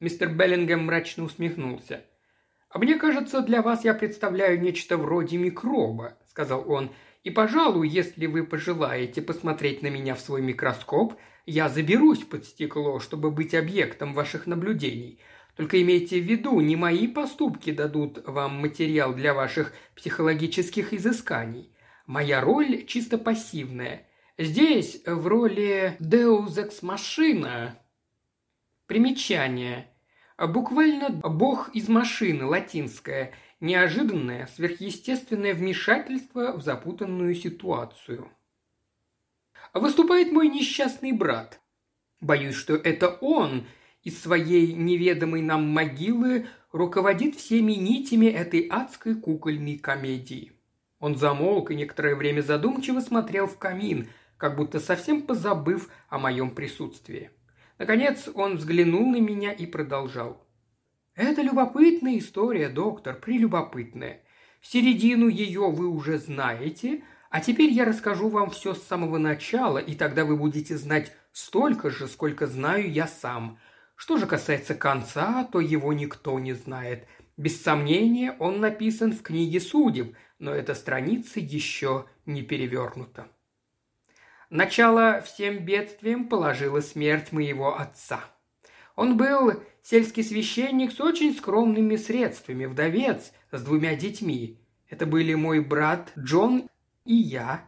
[0.00, 2.04] Мистер Беллингем мрачно усмехнулся.
[2.68, 6.90] «А мне кажется, для вас я представляю нечто вроде микроба»,– сказал он.
[7.22, 11.14] «И, пожалуй, если вы пожелаете посмотреть на меня в свой микроскоп,
[11.46, 15.20] я заберусь под стекло, чтобы быть объектом ваших наблюдений.
[15.56, 21.70] Только имейте в виду, не мои поступки дадут вам материал для ваших психологических изысканий.
[22.06, 24.06] Моя роль чисто пассивная.
[24.36, 27.72] Здесь в роли Deus Ex Machina.
[28.86, 29.88] Примечание.
[30.36, 33.32] Буквально «бог из машины» латинское.
[33.60, 38.30] Неожиданное, сверхъестественное вмешательство в запутанную ситуацию.
[39.72, 41.62] Выступает мой несчастный брат.
[42.20, 43.66] Боюсь, что это он
[44.02, 50.53] из своей неведомой нам могилы руководит всеми нитями этой адской кукольной комедии.
[51.04, 56.50] Он замолк и некоторое время задумчиво смотрел в камин, как будто совсем позабыв о моем
[56.52, 57.28] присутствии.
[57.76, 60.42] Наконец он взглянул на меня и продолжал.
[61.14, 64.22] «Это любопытная история, доктор, прелюбопытная.
[64.62, 69.94] Середину ее вы уже знаете, а теперь я расскажу вам все с самого начала, и
[69.94, 73.58] тогда вы будете знать столько же, сколько знаю я сам.
[73.94, 77.06] Что же касается конца, то его никто не знает.
[77.36, 80.14] Без сомнения, он написан в книге судеб,
[80.44, 83.28] но эта страница еще не перевернута.
[84.50, 88.20] Начало всем бедствиям положила смерть моего отца.
[88.94, 94.60] Он был сельский священник с очень скромными средствами, вдовец с двумя детьми.
[94.90, 96.68] Это были мой брат Джон
[97.06, 97.66] и я.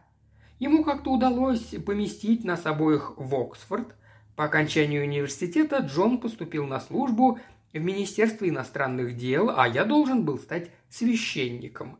[0.59, 3.95] Ему как-то удалось поместить нас обоих в Оксфорд.
[4.35, 7.39] По окончанию университета Джон поступил на службу
[7.73, 11.97] в Министерство иностранных дел, а я должен был стать священником.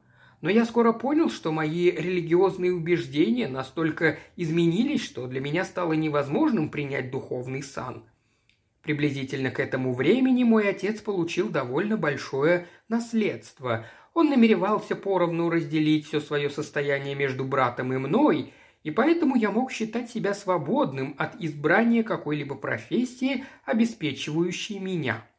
[0.48, 6.70] Но я скоро понял, что мои религиозные убеждения настолько изменились, что для меня стало невозможным
[6.70, 8.06] принять духовный сан.
[8.82, 13.88] Приблизительно к этому времени мой отец получил довольно большое наследство.
[14.14, 19.70] Он намеревался поровну разделить все свое состояние между братом и мной, и поэтому я мог
[19.70, 25.28] считать себя свободным от избрания какой-либо профессии, обеспечивающей меня–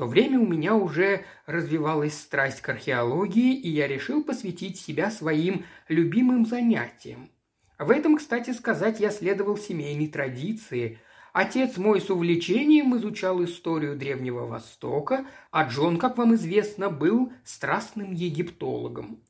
[0.00, 5.66] то время у меня уже развивалась страсть к археологии, и я решил посвятить себя своим
[5.88, 7.30] любимым занятиям.
[7.78, 11.00] В этом, кстати сказать, я следовал семейной традиции.
[11.34, 18.12] Отец мой с увлечением изучал историю Древнего Востока, а Джон, как вам известно, был страстным
[18.12, 19.22] египтологом.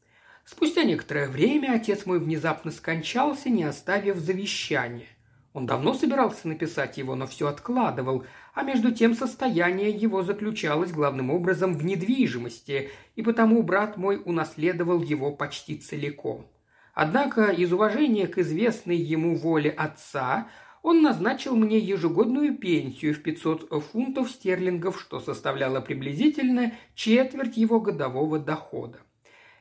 [0.44, 5.08] Спустя некоторое время отец мой внезапно скончался, не оставив завещания.
[5.52, 8.24] Он давно собирался написать его, но все откладывал,
[8.54, 15.02] а между тем состояние его заключалось главным образом в недвижимости, и потому брат мой унаследовал
[15.02, 16.46] его почти целиком.
[16.94, 20.48] Однако из уважения к известной ему воле отца
[20.82, 28.38] он назначил мне ежегодную пенсию в 500 фунтов стерлингов, что составляло приблизительно четверть его годового
[28.38, 28.98] дохода.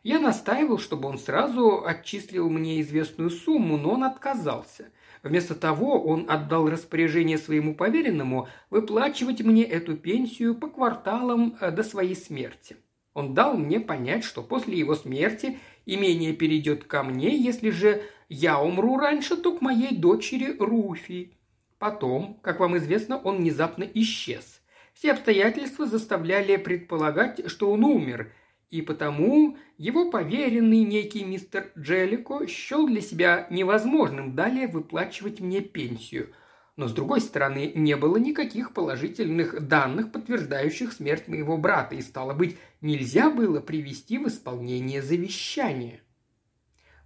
[0.03, 6.25] Я настаивал, чтобы он сразу отчислил мне известную сумму, но он отказался– Вместо того он
[6.29, 12.77] отдал распоряжение своему поверенному выплачивать мне эту пенсию по кварталам э, до своей смерти.
[13.13, 18.61] Он дал мне понять, что после его смерти имение перейдет ко мне, если же я
[18.61, 21.33] умру раньше, то к моей дочери Руфи.
[21.79, 24.61] Потом, как вам известно, он внезапно исчез.
[24.93, 28.31] Все обстоятельства заставляли предполагать, что он умер,
[28.69, 36.33] и потому его поверенный некий мистер Джеллико счел для себя невозможным далее выплачивать мне пенсию.
[36.75, 42.33] Но, с другой стороны, не было никаких положительных данных, подтверждающих смерть моего брата, и, стало
[42.33, 46.01] быть, нельзя было привести в исполнение завещание.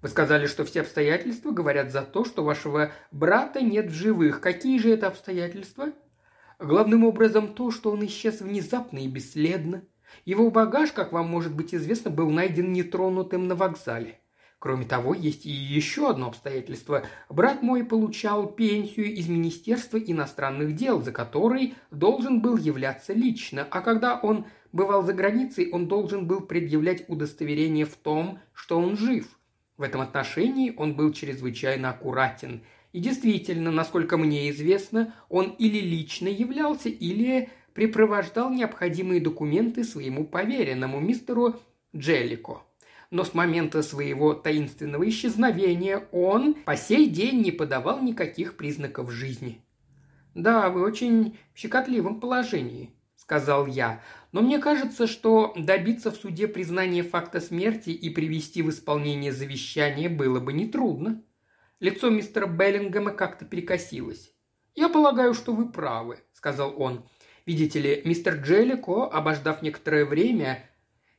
[0.01, 4.41] Вы сказали, что все обстоятельства говорят за то, что вашего брата нет в живых.
[4.41, 5.93] Какие же это обстоятельства?
[6.59, 9.83] Главным образом то, что он исчез внезапно и бесследно–
[10.25, 14.19] его багаж, как вам может быть известно, был найден нетронутым на вокзале.
[14.63, 17.03] Кроме того, есть и еще одно обстоятельство.
[17.27, 23.81] Брат мой получал пенсию из Министерства иностранных дел, за который должен был являться лично, а
[23.81, 29.27] когда он бывал за границей, он должен был предъявлять удостоверение в том, что он жив.
[29.75, 32.63] В этом отношении он был чрезвычайно аккуратен.
[32.93, 40.99] И действительно, насколько мне известно, он или лично являлся, или припровождал необходимые документы своему поверенному
[40.99, 41.59] мистеру
[41.95, 42.61] Джеллико.
[43.11, 49.61] Но с момента своего таинственного исчезновения он по сей день не подавал никаких признаков жизни.
[50.33, 54.01] «Да, вы очень в щекотливом положении»,– сказал я.
[54.31, 60.09] «Но мне кажется, что добиться в суде признания факта смерти и привести в исполнение завещание
[60.09, 61.21] было бы нетрудно».
[61.79, 64.33] Лицо мистера Беллингема как-то перекосилось.
[64.73, 67.05] «Я полагаю, что вы правы»,– сказал он.
[67.45, 70.63] Видите ли, мистер Джеллико, обождав некоторое время,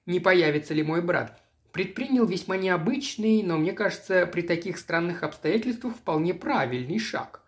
[0.06, 5.94] не появится ли мой брат, предпринял весьма необычный, но, мне кажется, при таких странных обстоятельствах
[5.96, 7.42] вполне правильный шаг.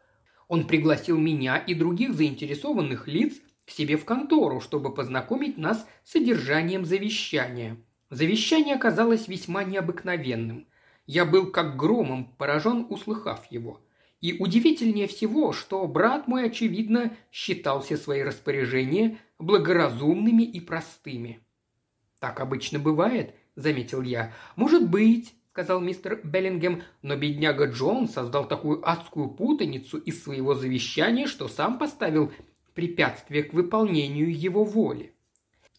[0.49, 6.12] Он пригласил меня и других заинтересованных лиц к себе в контору, чтобы познакомить нас с
[6.12, 7.79] содержанием завещания.
[8.11, 10.66] Завещание оказалось весьма необыкновенным.
[11.07, 13.81] Я был как громом поражен, услыхав его–
[14.27, 21.39] и удивительнее всего, что брат мой, очевидно, считал все свои распоряжения благоразумными и простыми.
[22.18, 24.35] «Так обычно бывает»,— заметил я.
[24.57, 31.29] «Может быть»,— сказал мистер Беллингем, «но бедняга Джон создал такую адскую путаницу из своего завещания,
[31.29, 32.33] что сам поставил
[32.74, 35.14] препятствие к выполнению его воли.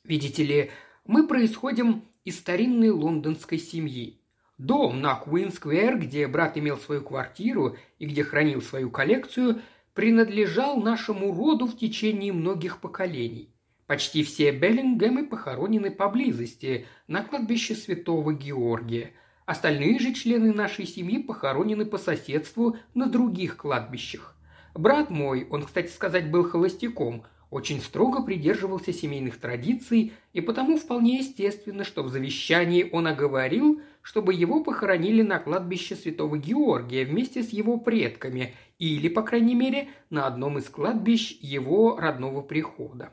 [0.05, 0.71] Видите ли,
[1.03, 4.16] мы происходим из старинной лондонской семьи.
[4.57, 9.61] Дом на Куин-сквер, где брат имел свою квартиру и где хранил свою коллекцию,
[9.93, 13.53] принадлежал нашему роду в течение многих поколений.
[13.85, 19.11] Почти все Беллингемы похоронены поблизости, на кладбище святого Георгия.
[19.45, 24.35] Остальные же члены нашей семьи похоронены по соседству на других кладбищах.
[24.73, 31.19] Брат мой, он, кстати сказать, был холостяком, очень строго придерживался семейных традиций, и потому вполне
[31.19, 37.49] естественно, что в завещании он оговорил, чтобы его похоронили на кладбище Святого Георгия вместе с
[37.49, 43.11] его предками или, по крайней мере, на одном из кладбищ его родного прихода.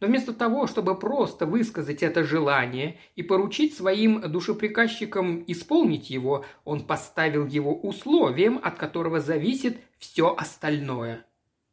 [0.00, 6.84] Но вместо того, чтобы просто высказать это желание и поручить своим душеприказчикам исполнить его, он
[6.84, 11.24] поставил его условием, от которого зависит все остальное.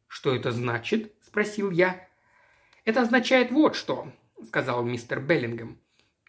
[0.06, 2.06] «Что это значит?»– спросил я.
[2.84, 4.06] «Это означает вот что»,–
[4.46, 5.81] сказал мистер Беллингем.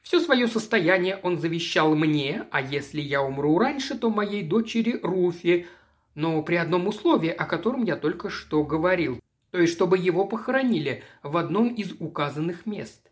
[0.04, 5.66] Все свое состояние он завещал мне, а если я умру раньше, то моей дочери Руфи,
[6.14, 9.20] но при одном условии, о котором я только что говорил
[9.54, 13.12] то есть чтобы его похоронили в одном из указанных мест.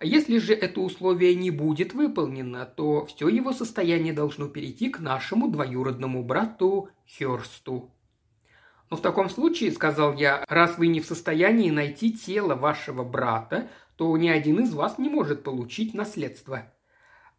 [0.00, 5.50] Если же это условие не будет выполнено, то все его состояние должно перейти к нашему
[5.50, 7.90] двоюродному брату Херсту.
[8.88, 13.68] Но в таком случае, сказал я, раз вы не в состоянии найти тело вашего брата,
[14.02, 16.74] то ни один из вас не может получить наследство.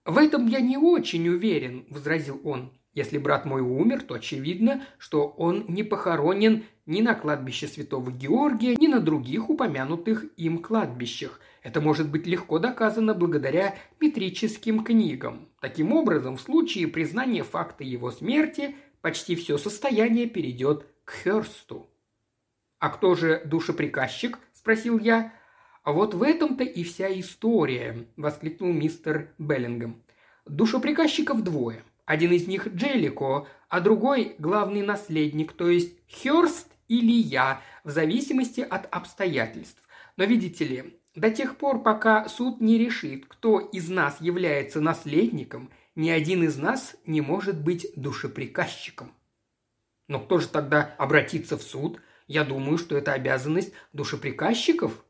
[0.05, 2.72] В этом я не очень уверен, возразил он.
[2.93, 8.78] Если брат мой умер, то очевидно, что он не похоронен ни на кладбище Святого Георгия,
[8.78, 11.41] ни на других упомянутых им кладбищах.
[11.64, 15.49] Это может быть легко доказано благодаря метрическим книгам.
[15.59, 21.89] Таким образом, в случае признания факта его смерти, почти все состояние перейдет к Херсту.
[22.80, 25.34] «А кто же душеприказчик?»– спросил я.
[25.84, 30.01] «А вот в этом-то и вся история»,– воскликнул мистер Беллингем.
[30.45, 37.61] «Душеприказчиков двое– один из них Джеллико, а другой– главный наследник, то есть Хёрст или я,
[37.84, 39.88] в зависимости от обстоятельств.
[40.15, 45.69] Но видите ли, до тех пор, пока суд не решит, кто из нас является наследником,
[45.95, 49.11] ни один из нас не может быть душеприказчиком.
[50.07, 52.01] Но кто же тогда обратится в суд?
[52.27, 55.03] Я думаю, что это обязанность душеприказчиков.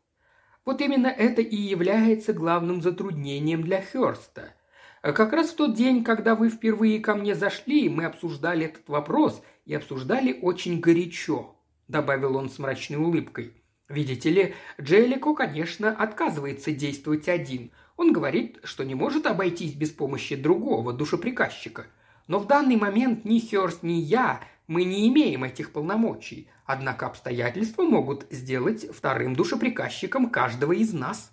[0.65, 4.53] Вот именно это и является главным затруднением для Хёрста–
[5.11, 9.43] как раз в тот день, когда вы впервые ко мне зашли, мы обсуждали этот вопрос
[9.65, 11.57] и обсуждали очень горячо»,–
[11.89, 13.51] добавил он с мрачной улыбкой.
[13.89, 17.71] «Видите ли, Джеллико, конечно, отказывается действовать один.
[17.97, 21.87] Он говорит, что не может обойтись без помощи другого душеприказчика.
[22.27, 26.49] Но в данный момент ни Хёрст, ни я, мы не имеем этих полномочий.
[26.65, 31.31] Однако обстоятельства могут сделать вторым душеприказчиком каждого из нас».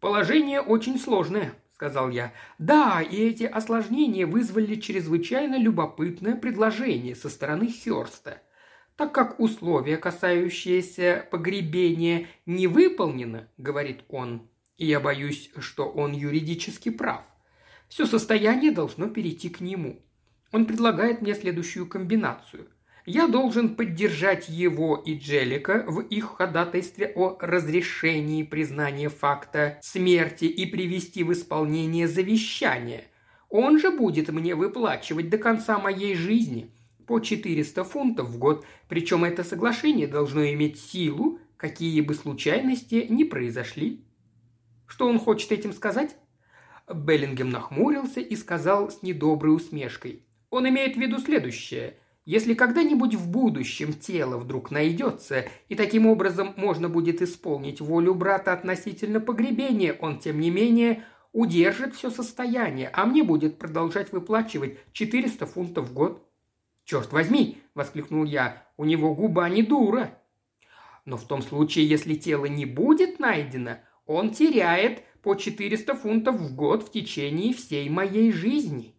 [0.00, 2.32] «Положение очень сложное», сказал я.
[2.58, 8.42] «Да, и эти осложнения вызвали чрезвычайно любопытное предложение со стороны Хёрста.
[8.96, 16.88] Так как условия, касающиеся погребения, не выполнены,— говорит он,— и я боюсь, что он юридически
[16.88, 17.22] прав,
[17.88, 20.02] все состояние должно перейти к нему.
[20.52, 22.68] Он предлагает мне следующую комбинацию–
[23.10, 30.66] я должен поддержать его и Джелика в их ходатайстве о разрешении признания факта смерти и
[30.66, 33.04] привести в исполнение завещание.
[33.48, 36.70] Он же будет мне выплачивать до конца моей жизни
[37.06, 43.24] по 400 фунтов в год, причем это соглашение должно иметь силу, какие бы случайности не
[43.24, 44.04] произошли.
[44.86, 46.14] Что он хочет этим сказать?
[46.92, 50.27] Беллингем нахмурился и сказал с недоброй усмешкой.
[50.50, 51.96] Он имеет в виду следующее–
[52.28, 58.52] если когда-нибудь в будущем тело вдруг найдется, и таким образом можно будет исполнить волю брата
[58.52, 65.46] относительно погребения, он, тем не менее, удержит все состояние, а мне будет продолжать выплачивать 400
[65.46, 66.22] фунтов в год.
[66.84, 68.62] «Черт возьми!»– воскликнул я.
[68.76, 70.18] «У него губа не дура!»
[71.06, 76.54] Но в том случае, если тело не будет найдено, он теряет по 400 фунтов в
[76.54, 78.97] год в течение всей моей жизни.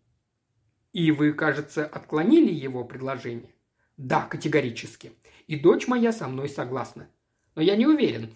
[0.93, 3.53] И вы, кажется, отклонили его предложение?
[3.97, 5.11] Да, категорически.
[5.47, 7.09] И дочь моя со мной согласна.
[7.55, 8.29] Но я не уверен,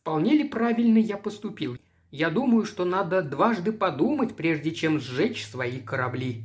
[0.00, 1.76] вполне ли правильно я поступил.
[2.10, 6.44] Я думаю, что надо дважды подумать, прежде чем сжечь свои корабли.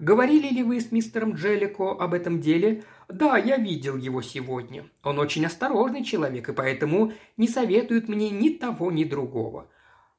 [0.00, 2.82] Говорили ли вы с мистером Джеллико об этом деле?
[3.08, 4.84] Да, я видел его сегодня.
[5.04, 9.68] Он очень осторожный человек, и поэтому не советует мне ни того, ни другого.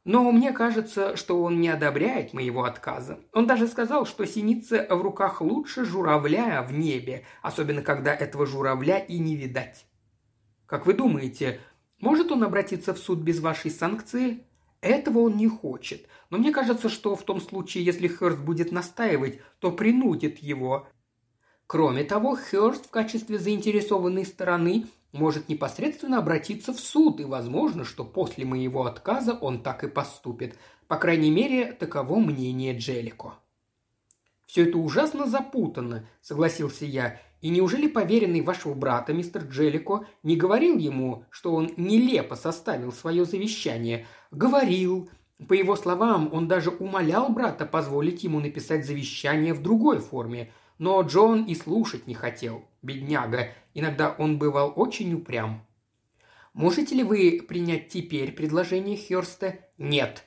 [0.05, 3.19] Но мне кажется, что он не одобряет моего отказа.
[3.31, 8.97] Он даже сказал, что синица в руках лучше журавля в небе, особенно когда этого журавля
[8.97, 9.85] и не видать.
[10.65, 11.61] Как вы думаете,
[11.99, 14.43] может он обратиться в суд без вашей санкции?
[14.81, 16.07] Этого он не хочет.
[16.29, 20.89] Но мне кажется, что в том случае, если Херст будет настаивать, то принудит его.
[21.65, 28.03] Кроме того, Херст в качестве заинтересованной стороны может непосредственно обратиться в суд, и возможно, что
[28.03, 30.57] после моего отказа он так и поступит.
[30.87, 33.35] По крайней мере, таково мнение Джеллико.
[34.45, 37.19] «Все это ужасно запутанно»,— согласился я.
[37.41, 43.25] «И неужели поверенный вашего брата, мистер Джеллико, не говорил ему, что он нелепо составил свое
[43.25, 44.05] завещание?
[44.31, 45.09] Говорил.
[45.47, 50.51] По его словам, он даже умолял брата позволить ему написать завещание в другой форме.
[50.83, 52.65] Но Джон и слушать не хотел.
[52.81, 53.47] Бедняга.
[53.73, 55.65] Иногда он бывал очень упрям.
[56.51, 60.25] «Можете ли вы принять теперь предложение Хёрста?» «Нет»,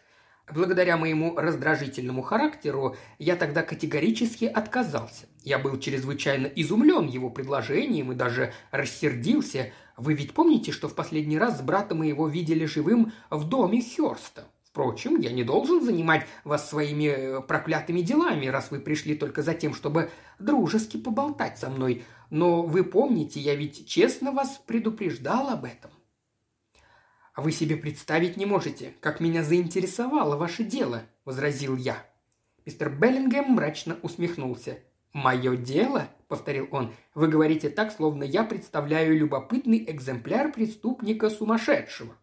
[0.50, 5.26] Благодаря моему раздражительному характеру я тогда категорически отказался.
[5.42, 9.72] Я был чрезвычайно изумлен его предложением и даже рассердился.
[9.98, 14.46] Вы ведь помните, что в последний раз с братом моего видели живым в доме Хёрста?
[14.76, 19.54] Впрочем, я не должен занимать вас своими э, проклятыми делами, раз вы пришли только за
[19.54, 22.04] тем, чтобы дружески поболтать со мной.
[22.28, 25.90] Но вы помните, я ведь честно вас предупреждал об этом.
[27.32, 31.96] «А вы себе представить не можете, как меня заинтересовало ваше дело»,– возразил я.
[32.66, 34.80] Мистер Беллингем мрачно усмехнулся.
[35.14, 36.92] «Мое дело?»– повторил он.
[37.14, 42.14] «Вы говорите так, словно я представляю любопытный экземпляр преступника сумасшедшего.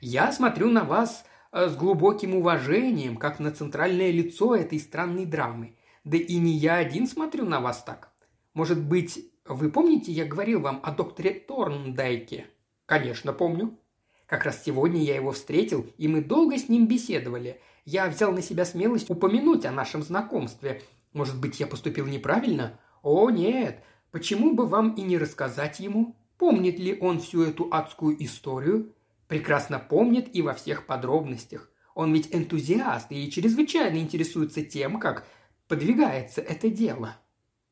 [0.00, 5.76] Я смотрю на вас с глубоким уважением, как на центральное лицо этой странной драмы.
[6.04, 8.12] Да и не я один смотрю на вас так.
[8.54, 12.46] Может быть, вы помните, я говорил вам о докторе Торндайке?»
[12.86, 13.78] «Конечно, помню»,
[14.30, 17.60] как раз сегодня я его встретил, и мы долго с ним беседовали.
[17.84, 20.82] Я взял на себя смелость упомянуть о нашем знакомстве.
[21.12, 22.78] Может быть, я поступил неправильно?
[23.02, 23.82] О, нет.
[24.12, 26.14] Почему бы вам и не рассказать ему?
[26.38, 28.94] Помнит ли он всю эту адскую историю?
[29.30, 31.70] Прекрасно помнит и во всех подробностях.
[31.94, 35.24] Он ведь энтузиаст и чрезвычайно интересуется тем, как
[35.68, 37.16] подвигается это дело.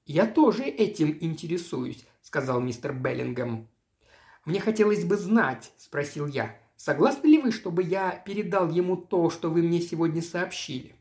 [0.06, 3.66] «Я тоже этим интересуюсь»,— сказал мистер Беллингем.
[4.44, 9.50] «Мне хотелось бы знать»,– спросил я,– «согласны ли вы, чтобы я передал ему то, что
[9.50, 10.94] вы мне сегодня сообщили?»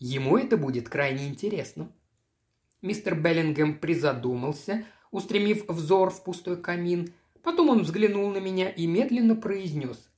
[0.00, 1.88] Ему это будет крайне интересно.
[2.82, 7.14] Мистер Беллингем призадумался, устремив взор в пустой камин.
[7.44, 10.10] Потом он взглянул на меня и медленно произнес.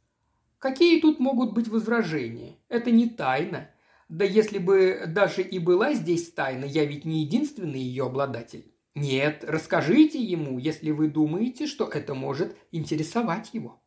[0.59, 2.57] «Какие тут могут быть возражения?
[2.71, 3.69] Это не тайна.
[4.09, 8.73] Да если бы даже и была здесь тайна, я ведь не единственный ее обладатель.
[8.97, 13.83] «Нет, расскажите ему, если вы думаете, что это может интересовать его».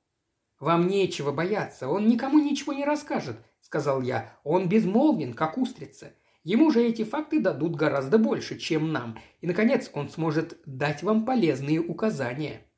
[0.59, 4.37] «Вам нечего бояться, он никому ничего не расскажет»,– сказал я.
[4.43, 6.13] «Он безмолвен, как устрица.
[6.43, 11.25] Ему же эти факты дадут гораздо больше, чем нам, и, наконец, он сможет дать вам
[11.25, 12.68] полезные указания».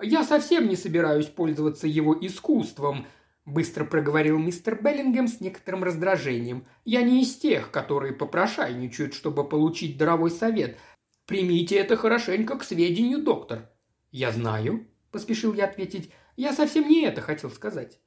[0.00, 3.06] «Я совсем не собираюсь пользоваться его искусством»,–
[3.44, 6.66] быстро проговорил мистер Беллингем с некоторым раздражением.
[6.84, 10.78] «Я не из тех, которые попрошайничают, чтобы получить даровой совет–
[11.26, 13.70] Примите это хорошенько к сведению, доктор».
[14.10, 16.10] «Я знаю»,– поспешил я ответить.
[16.36, 18.00] «Я совсем не это хотел сказать».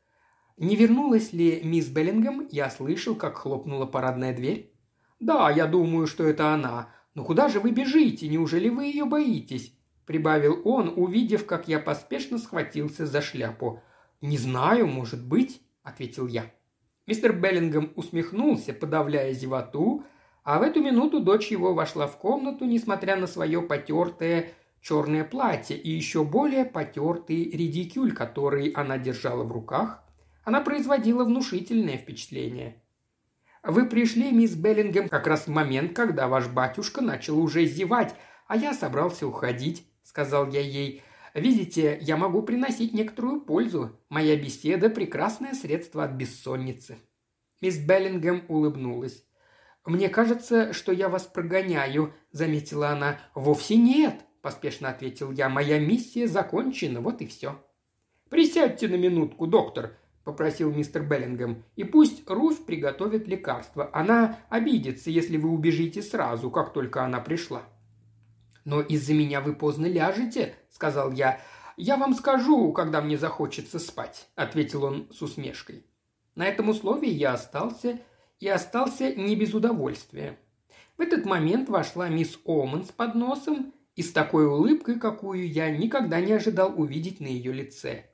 [0.57, 2.47] «Не вернулась ли мисс Беллингем?
[2.51, 4.73] Я слышал, как хлопнула парадная дверь».
[5.19, 6.93] «Да, я думаю, что это она.
[7.13, 8.27] Но куда же вы бежите?
[8.27, 9.74] Неужели вы ее боитесь?»–
[10.05, 13.81] прибавил он, увидев, как я поспешно схватился за шляпу.
[14.21, 16.51] «Не знаю, может быть»,– ответил я.
[17.07, 20.03] Мистер Беллингем усмехнулся, подавляя зевоту,
[20.43, 24.51] а в эту минуту дочь его вошла в комнату, несмотря на свое потертое
[24.81, 30.03] черное платье и еще более потертый редикюль, который она держала в руках.
[30.43, 32.83] Она производила внушительное впечатление.
[33.63, 38.13] «Вы пришли, мисс Беллингем, как раз в момент, когда ваш батюшка начал уже зевать,
[38.47, 41.03] а я собрался уходить»,— сказал я ей.
[41.33, 43.99] «Видите, я могу приносить некоторую пользу.
[44.07, 46.97] Моя беседа– прекрасное средство от бессонницы».
[47.59, 49.25] Мисс Беллингем улыбнулась.
[49.85, 53.19] «Мне кажется, что я вас прогоняю»,– заметила она.
[53.33, 55.49] «Вовсе нет»,– поспешно ответил я.
[55.49, 57.61] «Моя миссия закончена, вот и все».
[58.29, 61.63] «Присядьте на минутку, доктор»,– попросил мистер Беллингем.
[61.75, 63.89] «И пусть Руфь приготовит лекарство.
[63.93, 67.63] Она обидится, если вы убежите сразу, как только она пришла».
[68.65, 71.39] «Но из-за меня вы поздно ляжете»,– сказал я.
[71.77, 75.85] «Я вам скажу, когда мне захочется спать»,– ответил он с усмешкой.
[76.35, 77.99] На этом условии я остался–
[78.39, 80.37] и остался не без удовольствия.
[80.97, 86.19] В этот момент вошла мисс Оман с подносом и с такой улыбкой, какую я никогда
[86.19, 88.05] не ожидал увидеть на ее лице.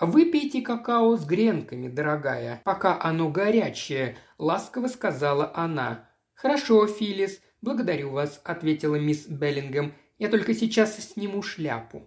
[0.00, 6.08] «Выпейте какао с гренками, дорогая, пока оно горячее»,– ласково сказала она.
[6.34, 9.94] «Хорошо, Филлис, благодарю вас»,– ответила мисс Беллингем.
[10.18, 12.02] «Я только сейчас сниму шляпу».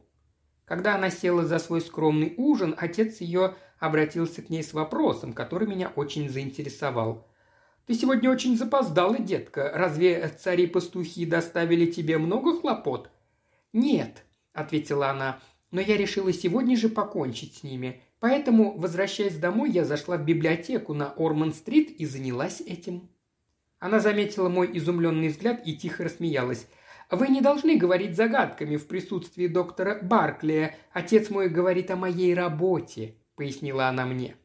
[0.63, 5.67] Когда она села за свой скромный ужин, отец ее обратился к ней с вопросом, который
[5.67, 7.27] меня очень заинтересовал.
[7.85, 9.71] «Ты сегодня очень запоздала, детка.
[9.73, 13.09] Разве цари-пастухи доставили тебе много хлопот?»
[13.73, 14.23] «Нет»,—
[14.53, 15.39] ответила она,—
[15.71, 18.01] «но я решила сегодня же покончить с ними.
[18.19, 23.09] Поэтому, возвращаясь домой, я зашла в библиотеку на Орман-стрит и занялась этим».
[23.80, 26.68] Она заметила мой изумленный взгляд и тихо рассмеялась.
[27.12, 30.76] «Вы не должны говорить загадками в присутствии доктора Барклия.
[30.91, 34.36] Отец мой говорит о моей работе»,— пояснила она мне.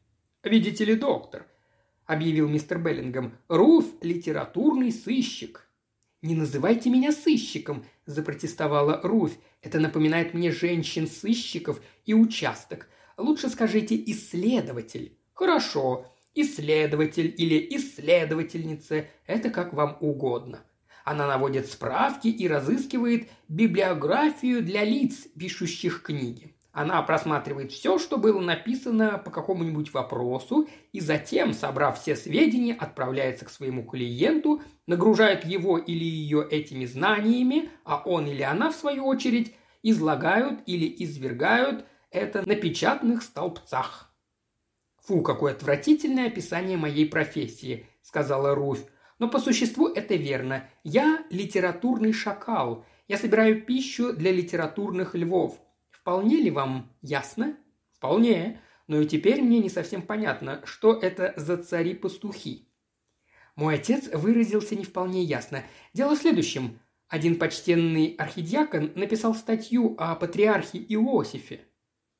[0.43, 1.45] «Видите ли, доктор»,—
[2.05, 5.67] объявил мистер Беллингем,— «Руф— литературный сыщик».
[6.21, 9.37] «Не называйте меня сыщиком»,– запротестовала Руфь.
[9.61, 12.87] «Это напоминает мне женщин-сыщиков и участок.
[13.17, 15.17] Лучше скажите «исследователь».
[15.33, 20.63] «Хорошо, исследователь или исследовательница– это как вам угодно.
[21.03, 26.55] Она наводит справки и разыскивает библиографию для лиц, пишущих книги.
[26.71, 33.45] Она просматривает все, что было написано по какому-нибудь вопросу, и затем, собрав все сведения, отправляется
[33.45, 39.05] к своему клиенту, нагружает его или ее этими знаниями, а он или она, в свою
[39.05, 39.53] очередь,
[39.83, 44.12] излагают или извергают это на печатных столбцах.
[45.03, 48.85] «Фу, какое отвратительное описание моей профессии»,– сказала Руфь.
[49.19, 50.69] «Но по существу это верно.
[50.83, 52.85] Я литературный шакал.
[53.09, 55.59] Я собираю пищу для литературных львов.
[55.89, 57.57] Вполне ли вам ясно?»
[57.91, 58.61] «Вполне.
[58.87, 62.69] Но и теперь мне не совсем понятно, что это за цари-пастухи».
[63.57, 65.63] Мой отец выразился не вполне ясно.
[65.93, 66.79] Дело в следующем.
[67.09, 71.65] Один почтенный архидиакон написал статью о патриархе Иосифе–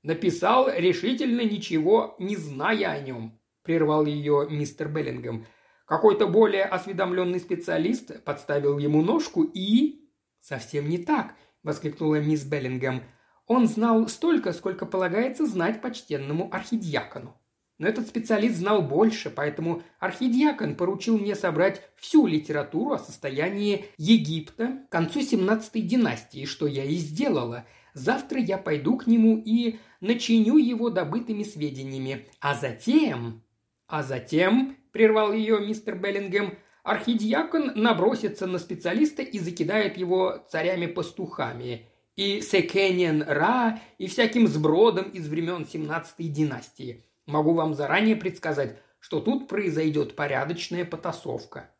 [0.03, 5.45] Написал решительно ничего, не зная о нем»,– прервал ее мистер Беллингем.
[5.85, 10.09] «Какой-то более осведомленный специалист подставил ему ножку и...»
[10.41, 13.01] «Совсем не так»,– воскликнула мисс Беллингем.
[13.47, 17.37] «Он знал столько, сколько полагается знать почтенному архидиакону.
[17.77, 24.83] Но этот специалист знал больше, поэтому архидиакон поручил мне собрать всю литературу о состоянии Египта
[24.87, 30.57] к концу 17-й династии, что я и сделала– Завтра я пойду к нему и начиню
[30.57, 32.27] его добытыми сведениями.
[32.39, 33.43] А затем...»
[33.87, 42.41] «А затем»,– прервал ее мистер Беллингем,– архидиакон набросится на специалиста и закидает его царями-пастухами, и
[42.41, 47.05] Секенен Ра, и всяким сбродом из времен 17-й династии.
[47.25, 51.71] Могу вам заранее предсказать, что тут произойдет порядочная потасовка.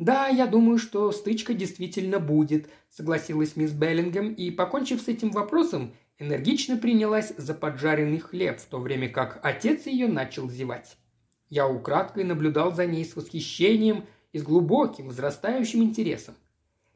[0.00, 5.92] «Да, я думаю, что стычка действительно будет»,– согласилась мисс Беллингем и, покончив с этим вопросом,
[6.18, 10.96] энергично принялась за поджаренный хлеб, в то время как отец ее начал зевать.
[11.50, 16.34] Я украдкой наблюдал за ней с восхищением и с глубоким, возрастающим интересом.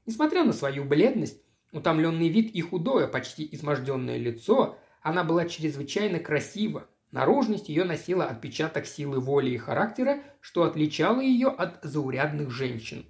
[0.07, 6.89] Несмотря на свою бледность, утомленный вид и худое, почти изможденное лицо, она была чрезвычайно красива,
[7.15, 13.07] Наружность ее носила отпечаток силы воли и характера, что отличало ее от заурядных женщин.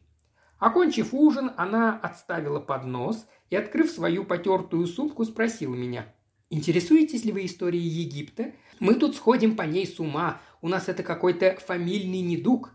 [0.59, 6.05] Окончив ужин, она отставила поднос и, открыв свою потертую сумку, спросила меня.
[6.51, 8.52] «Интересуетесь ли вы историей Египта?
[8.78, 10.39] Мы тут сходим по ней с ума.
[10.60, 12.74] У нас это какой-то фамильный недуг».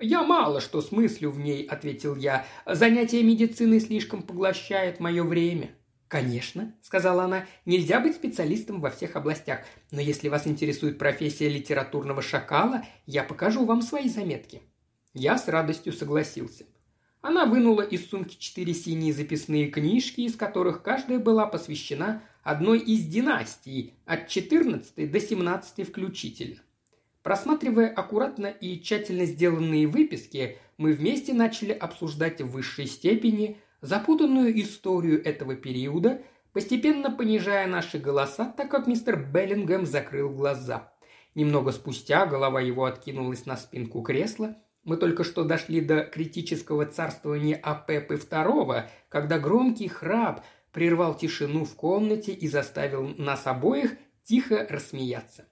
[0.00, 2.46] «Я мало что смыслю в ней»,— ответил я.
[2.66, 5.76] «Занятие медициной слишком поглощает мое время».
[6.08, 9.60] «Конечно»,– сказала она,– «нельзя быть специалистом во всех областях,
[9.90, 14.62] но если вас интересует профессия литературного шакала, я покажу вам свои заметки».
[15.14, 16.66] Я с радостью согласился.
[17.20, 23.06] Она вынула из сумки четыре синие записные книжки, из которых каждая была посвящена одной из
[23.06, 26.60] династий, от 14 до 17 включительно.
[27.22, 35.24] Просматривая аккуратно и тщательно сделанные выписки, мы вместе начали обсуждать в высшей степени запутанную историю
[35.24, 40.92] этого периода, постепенно понижая наши голоса, так как мистер Беллингем закрыл глаза.
[41.34, 44.56] Немного спустя голова его откинулась на спинку кресла.
[44.84, 51.74] Мы только что дошли до критического царствования Апепы II, когда громкий храп прервал тишину в
[51.74, 55.46] комнате и заставил нас обоих тихо рассмеяться.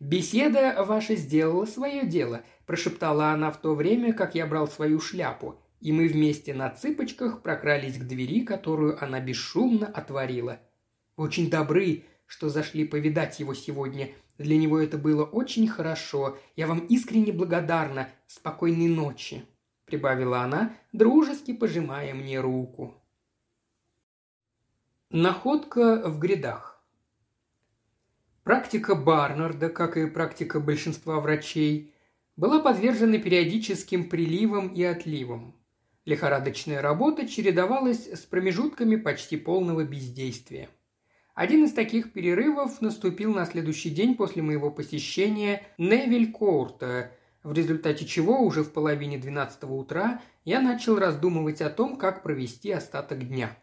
[0.00, 5.60] «Беседа ваша сделала свое дело»,– прошептала она в то время, как я брал свою шляпу
[5.80, 10.60] и мы вместе на цыпочках прокрались к двери, которую она бесшумно отворила.
[11.16, 14.10] очень добры, что зашли повидать его сегодня.
[14.36, 16.38] Для него это было очень хорошо.
[16.56, 18.08] Я вам искренне благодарна.
[18.26, 19.44] Спокойной ночи»,–
[19.86, 22.94] прибавила она, дружески пожимая мне руку.
[25.10, 26.84] Находка в грядах.
[28.44, 31.94] Практика Барнарда, как и практика большинства врачей,
[32.36, 35.57] была подвержена периодическим приливам и отливам.
[36.08, 40.70] Лихорадочная работа чередовалась с промежутками почти полного бездействия.
[41.34, 47.12] Один из таких перерывов наступил на следующий день после моего посещения Невиль Коурта,
[47.42, 52.70] в результате чего уже в половине двенадцатого утра я начал раздумывать о том, как провести
[52.70, 53.58] остаток дня.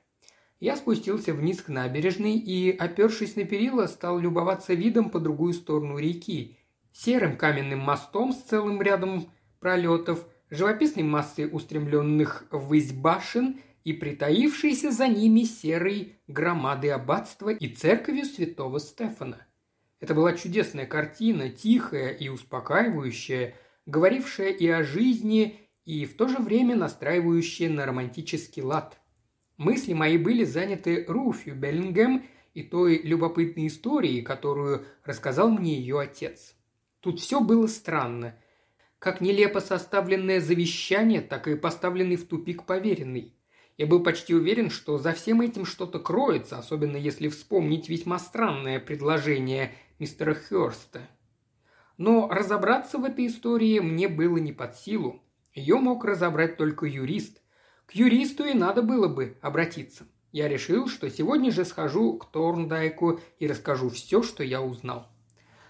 [0.60, 5.98] Я спустился вниз к набережной и, опершись на перила, стал любоваться видом по другую сторону
[5.98, 6.60] реки,
[6.94, 15.07] серым каменным мостом с целым рядом пролетов, живописной массой устремленных ввысь башен и притаившейся за
[15.07, 19.45] ними серой громады аббатства и церковью святого Стефана.
[19.99, 23.56] Это была чудесная картина, тихая и успокаивающая,
[23.86, 28.99] говорившая и о жизни, и в то же время настраивающая на романтический лад.
[29.57, 36.56] Мысли мои были заняты Руфью Беллингем и той любопытной историей, которую рассказал мне ее отец.
[36.99, 38.36] Тут все было странно.
[39.06, 43.36] Как нелепо составленное завещание, так и поставленный в тупик поверенный.
[43.77, 48.80] Я был почти уверен, что за всем этим что-то кроется, особенно если вспомнить весьма странное
[48.80, 51.02] предложение мистера Хёрста.
[51.99, 55.22] Но разобраться в этой истории мне было не под силу.
[55.53, 57.44] Ее мог разобрать только юрист.
[57.86, 60.07] К юристу и надо было бы обратиться.
[60.32, 65.15] Я решил, что сегодня же схожу к Торндайку и расскажу все, что я узнал.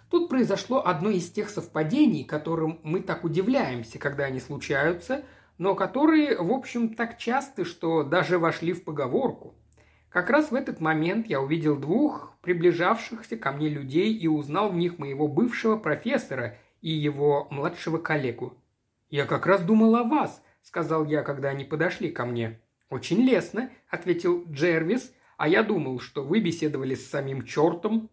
[0.09, 5.23] Тут произошло одно из тех совпадений, которым мы так удивляемся, когда они случаются,
[5.57, 9.55] но которые, в общем, так часты, что даже вошли в поговорку.
[10.09, 14.75] Как раз в этот момент я увидел двух приближавшихся ко мне людей и узнал в
[14.75, 18.53] них моего бывшего профессора и его младшего коллегу.
[19.09, 22.61] «Я как раз думал о вас»,— сказал я, когда они подошли ко мне.
[22.89, 28.09] «Очень лестно»,— ответил Джервис, «а я думал, что вы беседовали с самим чертом».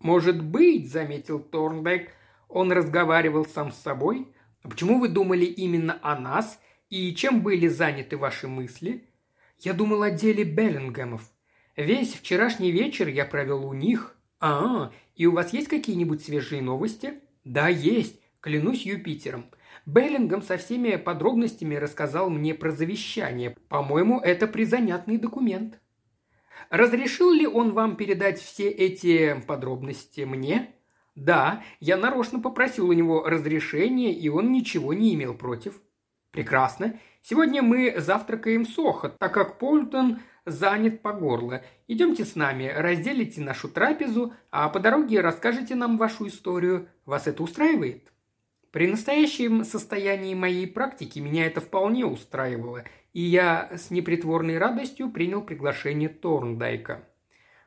[0.00, 2.10] «Может быть»,— заметил Торндайк,—
[2.48, 4.26] «он разговаривал сам с собой.
[4.62, 6.58] Почему вы думали именно о нас
[6.90, 9.04] и чем были заняты ваши мысли?
[9.60, 11.22] Я думал о деле Беллингемов.
[11.76, 14.16] Весь вчерашний вечер я провел у них.
[14.40, 17.14] А, и у вас есть какие-нибудь свежие новости?
[17.44, 19.46] Да, есть, клянусь Юпитером.
[19.86, 23.56] Беллингем со всеми подробностями рассказал мне про завещание.
[23.68, 25.78] По-моему, это призанятный документ.
[26.70, 30.72] Разрешил ли он вам передать все эти подробности мне?
[31.16, 35.80] Да, я нарочно попросил у него разрешения, и он ничего не имел против.
[36.30, 36.98] Прекрасно.
[37.22, 41.64] Сегодня мы завтракаем Сохо, так как Полтон занят по горло.
[41.88, 46.88] Идемте с нами, разделите нашу трапезу, а по дороге расскажете нам вашу историю.
[47.04, 48.12] Вас это устраивает?
[48.70, 55.42] При настоящем состоянии моей практики меня это вполне устраивало, и я с непритворной радостью принял
[55.42, 57.04] приглашение Торндайка.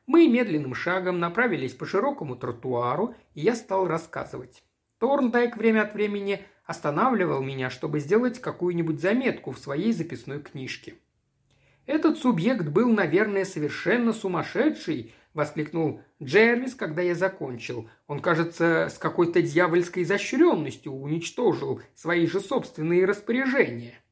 [0.06, 4.64] Мы медленным шагом направились по широкому тротуару, и я стал рассказывать.
[5.00, 10.96] Торндайк время от времени останавливал меня, чтобы сделать какую-нибудь заметку в своей записной книжке.
[11.86, 17.90] «Этот субъект был, наверное, совершенно сумасшедший»,– воскликнул Джервис, когда я закончил.
[18.08, 24.03] «Он, кажется, с какой-то дьявольской изощренностью уничтожил свои же собственные распоряжения».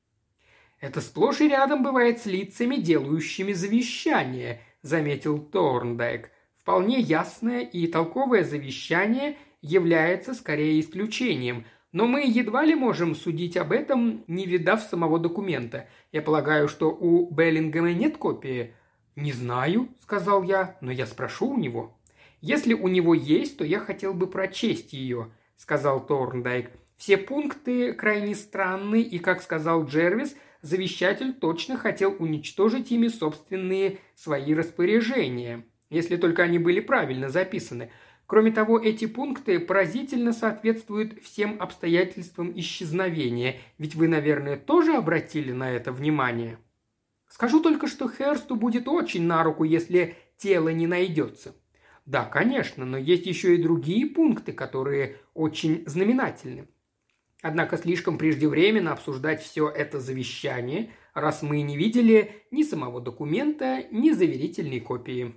[0.81, 6.31] «Это сплошь и рядом бывает с лицами, делающими завещание»,– заметил Торндайк.
[6.57, 13.71] «Вполне ясное и толковое завещание является скорее исключением– но мы едва ли можем судить об
[13.71, 15.87] этом, не видав самого документа.
[16.11, 18.73] Я полагаю, что у Беллингема нет копии?»
[19.17, 21.97] «Не знаю»,— сказал я,— «но я спрошу у него».
[22.39, 26.71] «Если у него есть, то я хотел бы прочесть ее»,— сказал Торндайк.
[26.95, 34.53] «Все пункты крайне странны, и, как сказал Джервис, завещатель точно хотел уничтожить ими собственные свои
[34.53, 37.91] распоряжения, если только они были правильно записаны.
[38.25, 45.69] Кроме того, эти пункты поразительно соответствуют всем обстоятельствам исчезновения, ведь вы, наверное, тоже обратили на
[45.69, 46.57] это внимание.
[47.27, 51.55] Скажу только, что Херсту будет очень на руку, если тело не найдется.
[52.05, 56.67] Да, конечно, но есть еще и другие пункты, которые очень знаменательны.
[57.41, 64.11] Однако слишком преждевременно обсуждать все это завещание, раз мы не видели ни самого документа, ни
[64.11, 65.33] заверительной копии.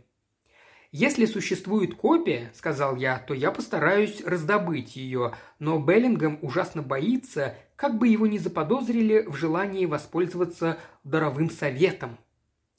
[0.93, 7.99] «Если существует копия,— сказал я,— то я постараюсь раздобыть ее, но Беллингем ужасно боится, как
[7.99, 12.19] бы его не заподозрили в желании воспользоваться даровым советом».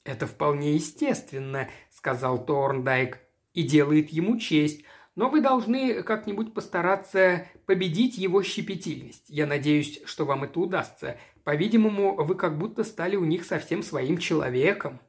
[0.04, 3.18] «Это вполне естественно»,— сказал Торндайк,—
[3.52, 4.84] «и делает ему честь,
[5.16, 9.24] но вы должны как-нибудь постараться победить его щепетильность.
[9.28, 11.18] Я надеюсь, что вам это удастся.
[11.42, 15.00] По-видимому, вы как будто стали у них совсем своим человеком».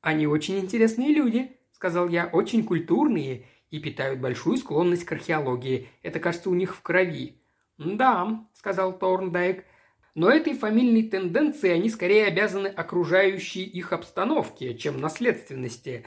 [0.00, 5.88] «Они очень интересные люди», сказал я, очень культурные и питают большую склонность к археологии.
[6.02, 7.40] Это, кажется, у них в крови».
[7.78, 9.64] «Да»,— сказал Торндайк,—
[10.16, 16.04] «но этой фамильной тенденции они скорее обязаны окружающей их обстановке, чем наследственности.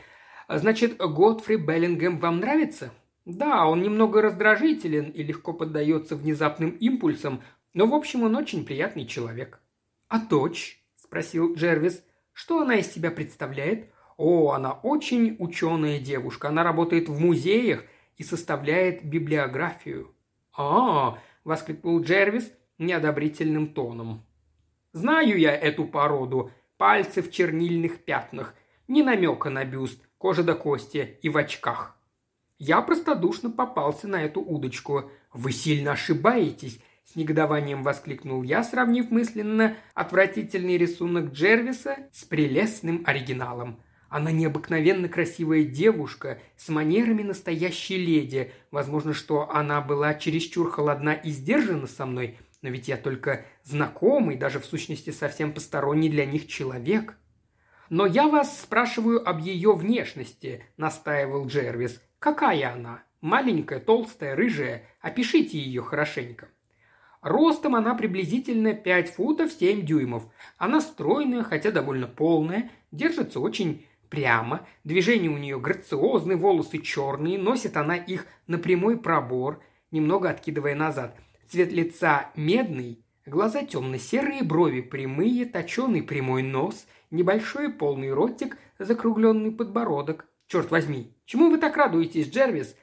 [0.49, 2.91] Значит, Готфри Беллингем вам нравится?
[3.26, 7.41] Да, он немного раздражителен и легко поддается внезапным импульсам,
[7.73, 9.61] но в общем он очень приятный человек.
[10.07, 10.84] А дочь?
[10.98, 12.03] спросил Джервис.
[12.34, 13.91] Что она из себя представляет?
[14.18, 16.49] О, она очень ученая девушка.
[16.49, 17.84] Она работает в музеях
[18.18, 20.14] и составляет библиографию.
[20.56, 24.26] А, воскликнул Джервис неодобрительным тоном.
[24.93, 26.52] Знаю я эту породу.
[26.77, 28.56] Пальцы в чернильных пятнах.
[28.88, 31.98] Ни намека на бюст, кожа до кости и в очках.
[32.63, 35.09] Я простодушно попался на эту удочку.
[35.33, 36.79] Вы сильно ошибаетесь.
[37.03, 43.81] С негодованием воскликнул я, сравнив мысленно отвратительный рисунок Джервиса с прелестным оригиналом.
[44.09, 48.51] Она необыкновенно красивая девушка с манерами настоящей леди.
[48.69, 54.38] Возможно, что она была чересчур холодна и сдержана со мной, но ведь я только знакомый,
[54.38, 57.17] даже в сущности совсем посторонний для них человек.
[57.89, 61.99] «Но я вас спрашиваю об ее внешности»,– настаивал Джервис.
[62.22, 63.03] «Какая она?
[63.19, 64.84] Маленькая, толстая, рыжая?
[65.02, 66.49] Опишите ее хорошенько».
[67.23, 70.27] Ростом она приблизительно 5 футов 7 дюймов.
[70.60, 77.76] Она стройная, хотя довольно полная, держится очень прямо, движения у нее грациозны, волосы черные, носит
[77.76, 81.18] она их на прямой пробор, немного откидывая назад.
[81.49, 90.27] Цвет лица медный, глаза темно-серые, брови прямые, точеный прямой нос, небольшой полный ротик, закругленный подбородок.
[90.45, 92.75] Черт возьми, чему вы так радуетесь, Джервис?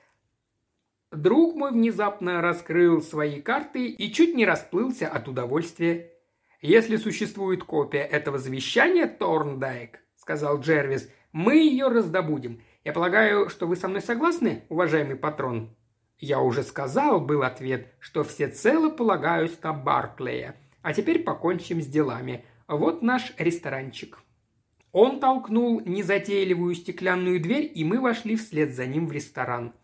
[1.12, 6.12] Друг мой внезапно раскрыл свои карты и чуть не расплылся от удовольствия.
[6.60, 12.62] «Если существует копия этого завещания, Торндайк»,— сказал Джервис, мы ее раздобудем.
[12.84, 15.76] Я полагаю, что вы со мной согласны, уважаемый патрон?»
[16.18, 20.56] «Я уже сказал»,— был ответ,— «что всецело полагаюсь на Барклея.
[20.80, 22.46] А теперь покончим с делами.
[22.66, 24.18] Вот наш ресторанчик».
[24.93, 29.74] Он толкнул незатейливую стеклянную дверь, и мы вошли вслед за ним в ресторан.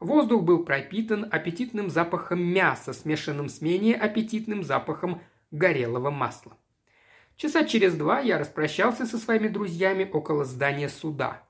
[0.00, 5.20] Воздух был пропитан аппетитным запахом мяса, смешанным с менее аппетитным запахом
[5.50, 6.56] горелого масла.
[7.36, 11.42] Часа через два я распрощался со своими друзьями около здания суда.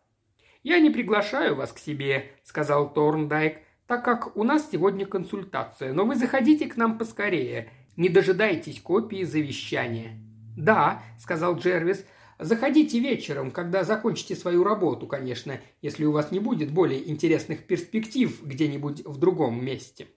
[0.62, 6.05] «Я не приглашаю вас к себе»,– сказал Торндайк, «так как у нас сегодня консультация, но
[6.05, 10.19] вы заходите к нам поскорее, не дожидайтесь копии завещания».
[10.57, 12.07] «Да»,– сказал Джервис,–
[12.44, 18.42] «заходите вечером, когда закончите свою работу, конечно, если у вас не будет более интересных перспектив
[18.42, 20.08] где-нибудь в другом месте».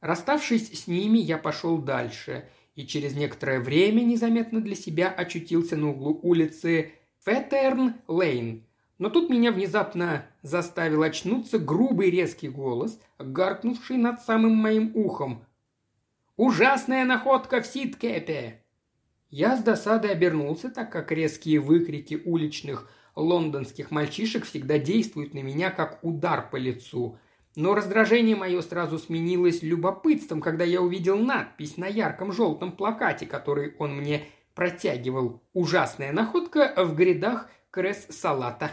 [0.00, 5.90] Расставшись с ними, я пошел дальше– и через некоторое время незаметно для себя очутился на
[5.90, 6.92] углу улицы
[7.24, 8.62] Феттерн-Лейн.
[8.98, 15.44] Но тут меня внезапно заставил очнуться грубый резкий голос, гаркнувший над самым моим ухом.
[16.36, 18.63] «Ужасная находка в Ситкепе!»
[19.36, 25.72] Я с досадой обернулся, так как резкие выкрики уличных лондонских мальчишек всегда действуют на меня
[25.72, 27.18] как удар по лицу.
[27.56, 33.74] Но раздражение мое сразу сменилось любопытством, когда я увидел надпись на ярком желтом плакате, который
[33.80, 34.22] он мне
[34.54, 35.42] протягивал.
[35.52, 38.70] Ужасная находка в грядах кресс-салата.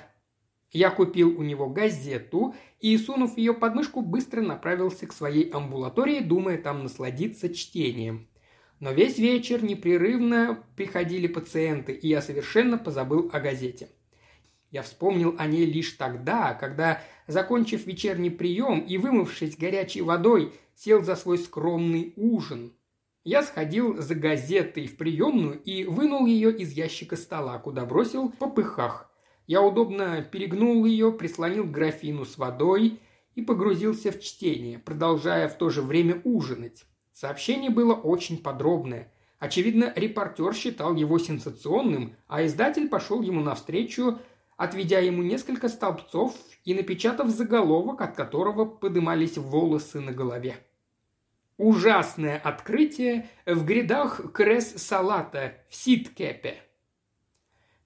[0.70, 6.20] Я купил у него газету и, сунув ее под мышку, быстро направился к своей амбулатории,
[6.20, 8.28] думая там насладиться чтением.
[8.82, 13.90] Но весь вечер непрерывно приходили пациенты, и я совершенно позабыл о газете.
[14.72, 21.04] Я вспомнил о ней лишь тогда, когда, закончив вечерний прием и вымывшись горячей водой, сел
[21.04, 22.74] за свой скромный ужин.
[23.24, 28.38] Я сходил за газетой в приемную и вынул ее из ящика стола, куда бросил в
[28.38, 29.12] попыхах.
[29.46, 33.00] Я удобно перегнул ее, прислонил графину с водой
[33.36, 36.86] и погрузился в чтение, продолжая в то же время ужинать.
[37.22, 39.12] Сообщение было очень подробное.
[39.38, 44.18] Очевидно, репортер считал его сенсационным, а издатель пошел ему навстречу
[44.58, 46.36] отведя ему несколько столбцов
[46.66, 50.56] и напечатав заголовок, от которого подымались волосы на голове.
[51.58, 56.56] Ужасное открытие в грядах кресс-салата в Ситкепе.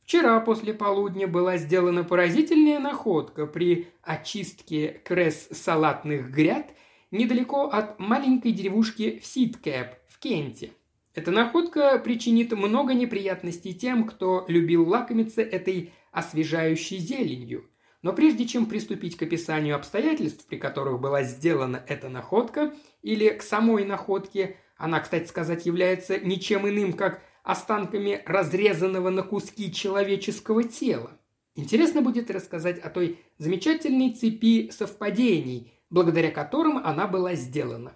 [0.04, 6.72] Вчера после полудня была сделана поразительная находка при очистке кресс-салатных гряд
[7.18, 10.72] недалеко от маленькой деревушки в Ситкеп в Кенте.
[11.14, 17.70] Эта находка причинит много неприятностей тем, кто любил лакомиться этой освежающей зеленью.
[18.02, 23.42] Но прежде чем приступить к описанию обстоятельств, при которых была сделана эта находка, или к
[23.42, 31.18] самой находке, она, кстати сказать, является ничем иным, как останками разрезанного на куски человеческого тела.
[31.56, 37.94] Интересно будет рассказать о той замечательной цепи совпадений, благодаря которым она была сделана.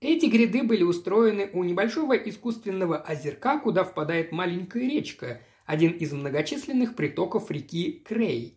[0.00, 6.96] Эти гряды были устроены у небольшого искусственного озерка, куда впадает маленькая речка, один из многочисленных
[6.96, 8.56] притоков реки Крей.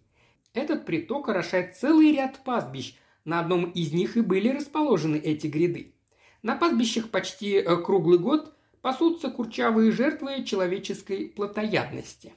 [0.54, 2.96] Этот приток орошает целый ряд пастбищ,
[3.26, 5.94] на одном из них и были расположены эти гряды.
[6.42, 12.34] На пастбищах почти э, круглый год пасутся курчавые жертвы человеческой плотоядности.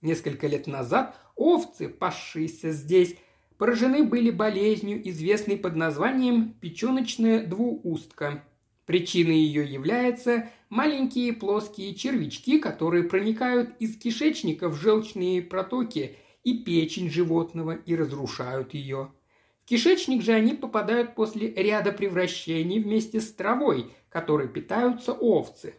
[0.00, 3.16] Несколько лет назад овцы, пасшиеся здесь,
[3.58, 8.44] поражены были болезнью, известной под названием печеночная двуустка.
[8.86, 17.10] Причиной ее являются маленькие плоские червячки, которые проникают из кишечника в желчные протоки и печень
[17.10, 19.12] животного и разрушают ее.
[19.62, 25.74] В кишечник же они попадают после ряда превращений вместе с травой, которой питаются овцы.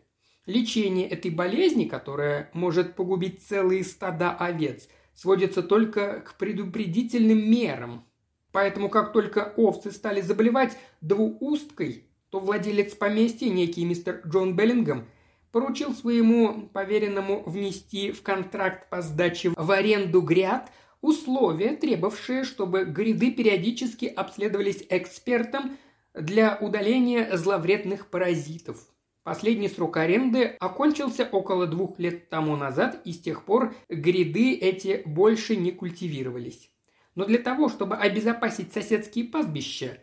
[0.45, 4.87] Лечение этой болезни, которая может погубить целые стада овец,
[5.19, 8.05] сводится только к предупредительным мерам.
[8.53, 15.07] Поэтому как только овцы стали заболевать двуусткой, то владелец поместья, некий мистер Джон Беллингем,
[15.51, 20.71] поручил своему поверенному внести в контракт по сдаче в аренду гряд
[21.01, 25.77] условия, требовавшие, чтобы гряды периодически обследовались экспертом
[26.13, 28.77] для удаления зловредных паразитов.
[29.23, 35.03] Последний срок аренды окончился около двух лет тому назад, и с тех пор гряды эти
[35.05, 36.71] больше не культивировались.
[37.15, 39.99] Но для того, чтобы обезопасить соседские пастбища,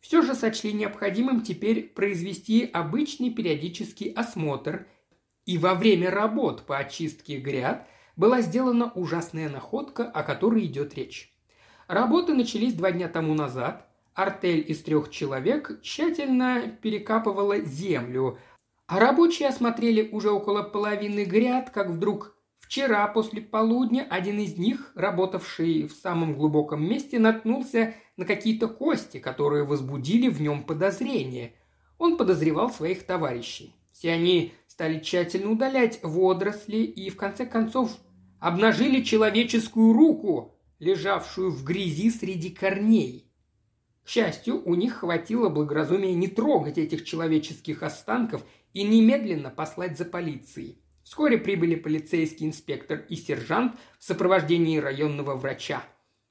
[0.00, 4.86] все же сочли необходимым теперь произвести обычный периодический осмотр,
[5.44, 11.32] и во время работ по очистке гряд была сделана ужасная находка, о которой идет речь.
[11.86, 13.88] Работы начались два дня тому назад.
[14.16, 18.38] Артель из трех человек тщательно перекапывала землю,
[18.88, 22.36] а рабочие осмотрели уже около половины гряд, как вдруг
[22.66, 29.18] Вчера после полудня один из них, работавший в самом глубоком месте, наткнулся на какие-то кости,
[29.20, 31.54] которые возбудили в нем подозрение.
[31.96, 33.76] Он подозревал своих товарищей.
[33.92, 37.96] Все они стали тщательно удалять водоросли и, в конце концов,
[38.40, 43.25] обнажили человеческую руку, лежавшую в грязи среди корней.
[44.06, 50.04] К счастью, у них хватило благоразумия не трогать этих человеческих останков и немедленно послать за
[50.04, 50.80] полицией.
[51.02, 55.82] Вскоре прибыли полицейский инспектор и сержант в сопровождении районного врача.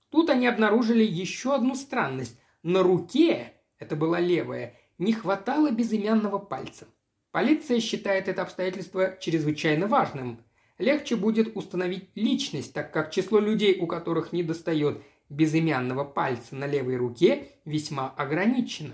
[0.10, 2.40] Тут они обнаружили еще одну странность.
[2.64, 6.88] На руке, это была левая, не хватало безымянного пальца.
[7.32, 10.40] Полиция считает это обстоятельство чрезвычайно важным.
[10.78, 15.02] Легче будет установить личность, так как число людей, у которых не достает
[15.36, 18.94] безымянного пальца на левой руке, весьма ограничено.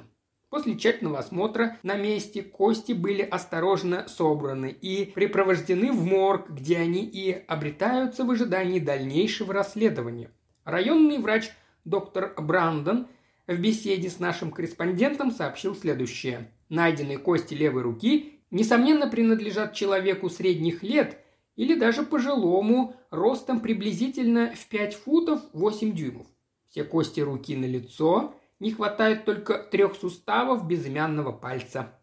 [0.49, 7.05] После тщательного осмотра на месте кости были осторожно собраны и припровождены в морг, где они
[7.05, 10.29] и обретаются в ожидании дальнейшего расследования.
[10.65, 11.51] Районный врач
[11.85, 13.07] доктор Брандон
[13.47, 16.51] в беседе с нашим корреспондентом сообщил следующее.
[16.67, 21.17] Найденные кости левой руки, несомненно, принадлежат человеку средних лет
[21.55, 26.27] или даже пожилому, ростом приблизительно в 5 футов 8 дюймов.
[26.71, 31.99] Все кости руки на лицо, не хватает только трех суставов безымянного пальца.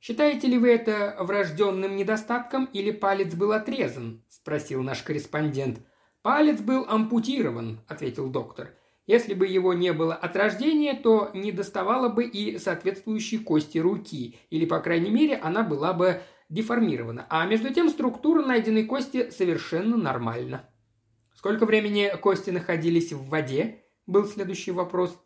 [0.00, 5.80] «Считаете ли вы это врожденным недостатком или палец был отрезан?»– спросил наш корреспондент.
[6.20, 8.74] «Палец был ампутирован»,– ответил доктор.
[9.06, 14.38] «Если бы его не было от рождения, то не доставало бы и соответствующей кости руки,
[14.50, 16.20] или, по крайней мере, она была бы
[16.50, 17.26] деформирована.
[17.30, 20.68] А между тем структура найденной кости совершенно нормальна».
[21.38, 25.16] «Сколько времени кости находились в воде?»– был следующий вопрос.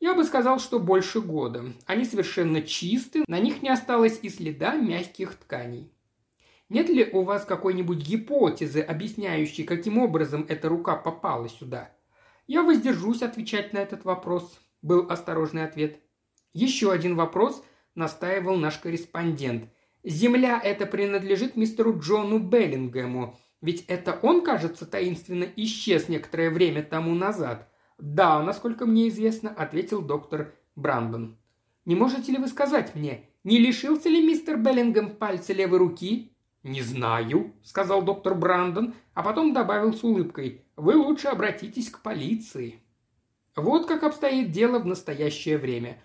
[0.00, 1.66] Я бы сказал, что больше года.
[1.86, 5.92] Они совершенно чисты, на них не осталось и следа мягких тканей.
[6.68, 11.92] Нет ли у вас какой-нибудь гипотезы, объясняющей, каким образом эта рука попала сюда?
[12.48, 16.00] Я воздержусь отвечать на этот вопрос, был осторожный ответ.
[16.52, 17.62] Еще один вопрос
[17.94, 19.70] настаивал наш корреспондент.
[20.02, 27.14] Земля эта принадлежит мистеру Джону Беллингему, ведь это он, кажется, таинственно исчез некоторое время тому
[27.14, 27.68] назад.
[27.96, 31.38] «Да, насколько мне известно»,– ответил доктор Брандон.
[31.84, 36.32] «Не можете ли вы сказать мне, не лишился ли мистер Беллингем пальца левой руки?»
[36.64, 40.64] «Не знаю»,– сказал доктор Брандон, а потом добавил с улыбкой.
[40.76, 42.80] «Вы лучше обратитесь к полиции».
[43.54, 45.98] Вот как обстоит дело в настоящее время.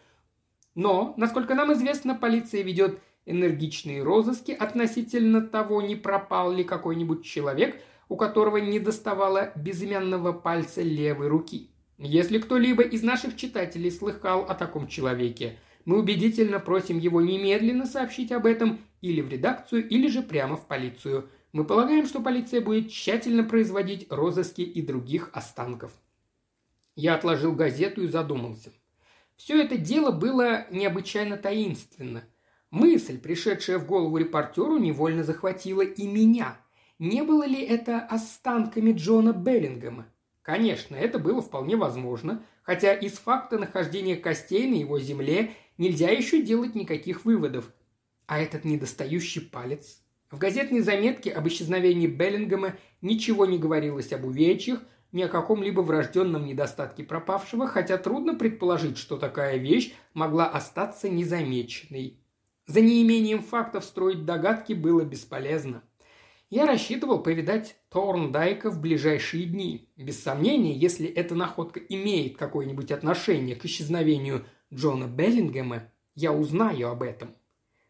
[0.76, 7.80] Но, насколько нам известно, полиция ведет энергичные розыски относительно того, не пропал ли какой-нибудь человек,
[8.10, 11.70] у которого не доставало безымянного пальца левой руки.
[12.00, 18.32] Если кто-либо из наших читателей слыхал о таком человеке, мы убедительно просим его немедленно сообщить
[18.32, 21.30] об этом или в редакцию, или же прямо в полицию.
[21.54, 25.92] Мы полагаем, что полиция будет тщательно производить розыски и других останков.
[26.96, 28.72] Я отложил газету и задумался.
[29.38, 32.24] Все это дело было необычайно таинственно.
[32.70, 36.58] Мысль, пришедшая в голову репортеру, невольно захватила и меня.
[37.00, 40.08] Не было ли это останками Джона Беллингема?
[40.42, 46.42] Конечно, это было вполне возможно, хотя из факта нахождения костей на его земле нельзя еще
[46.42, 47.72] делать никаких выводов.
[48.26, 50.02] А этот недостающий палец?
[50.30, 54.82] В газетной заметке об исчезновении Беллингема ничего не говорилось об увечьях,
[55.14, 62.20] ни о каком-либо врожденном недостатке пропавшего, хотя трудно предположить, что такая вещь могла остаться незамеченной.
[62.68, 65.84] За неимением фактов строить догадки было бесполезно.
[66.50, 69.90] Я рассчитывал повидать Торндайка в ближайшие дни.
[69.96, 77.04] Без сомнения, если эта находка имеет какое-нибудь отношение к исчезновению Джона Беллингема, я узнаю об
[77.04, 77.36] этом.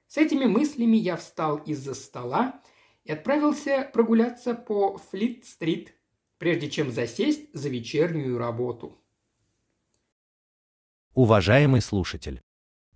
[0.08, 2.62] С этими мыслями я встал из-за стола
[3.04, 5.94] и отправился прогуляться по Флит-стрит,
[6.38, 8.96] прежде чем засесть за вечернюю работу.
[11.14, 12.42] Уважаемый слушатель,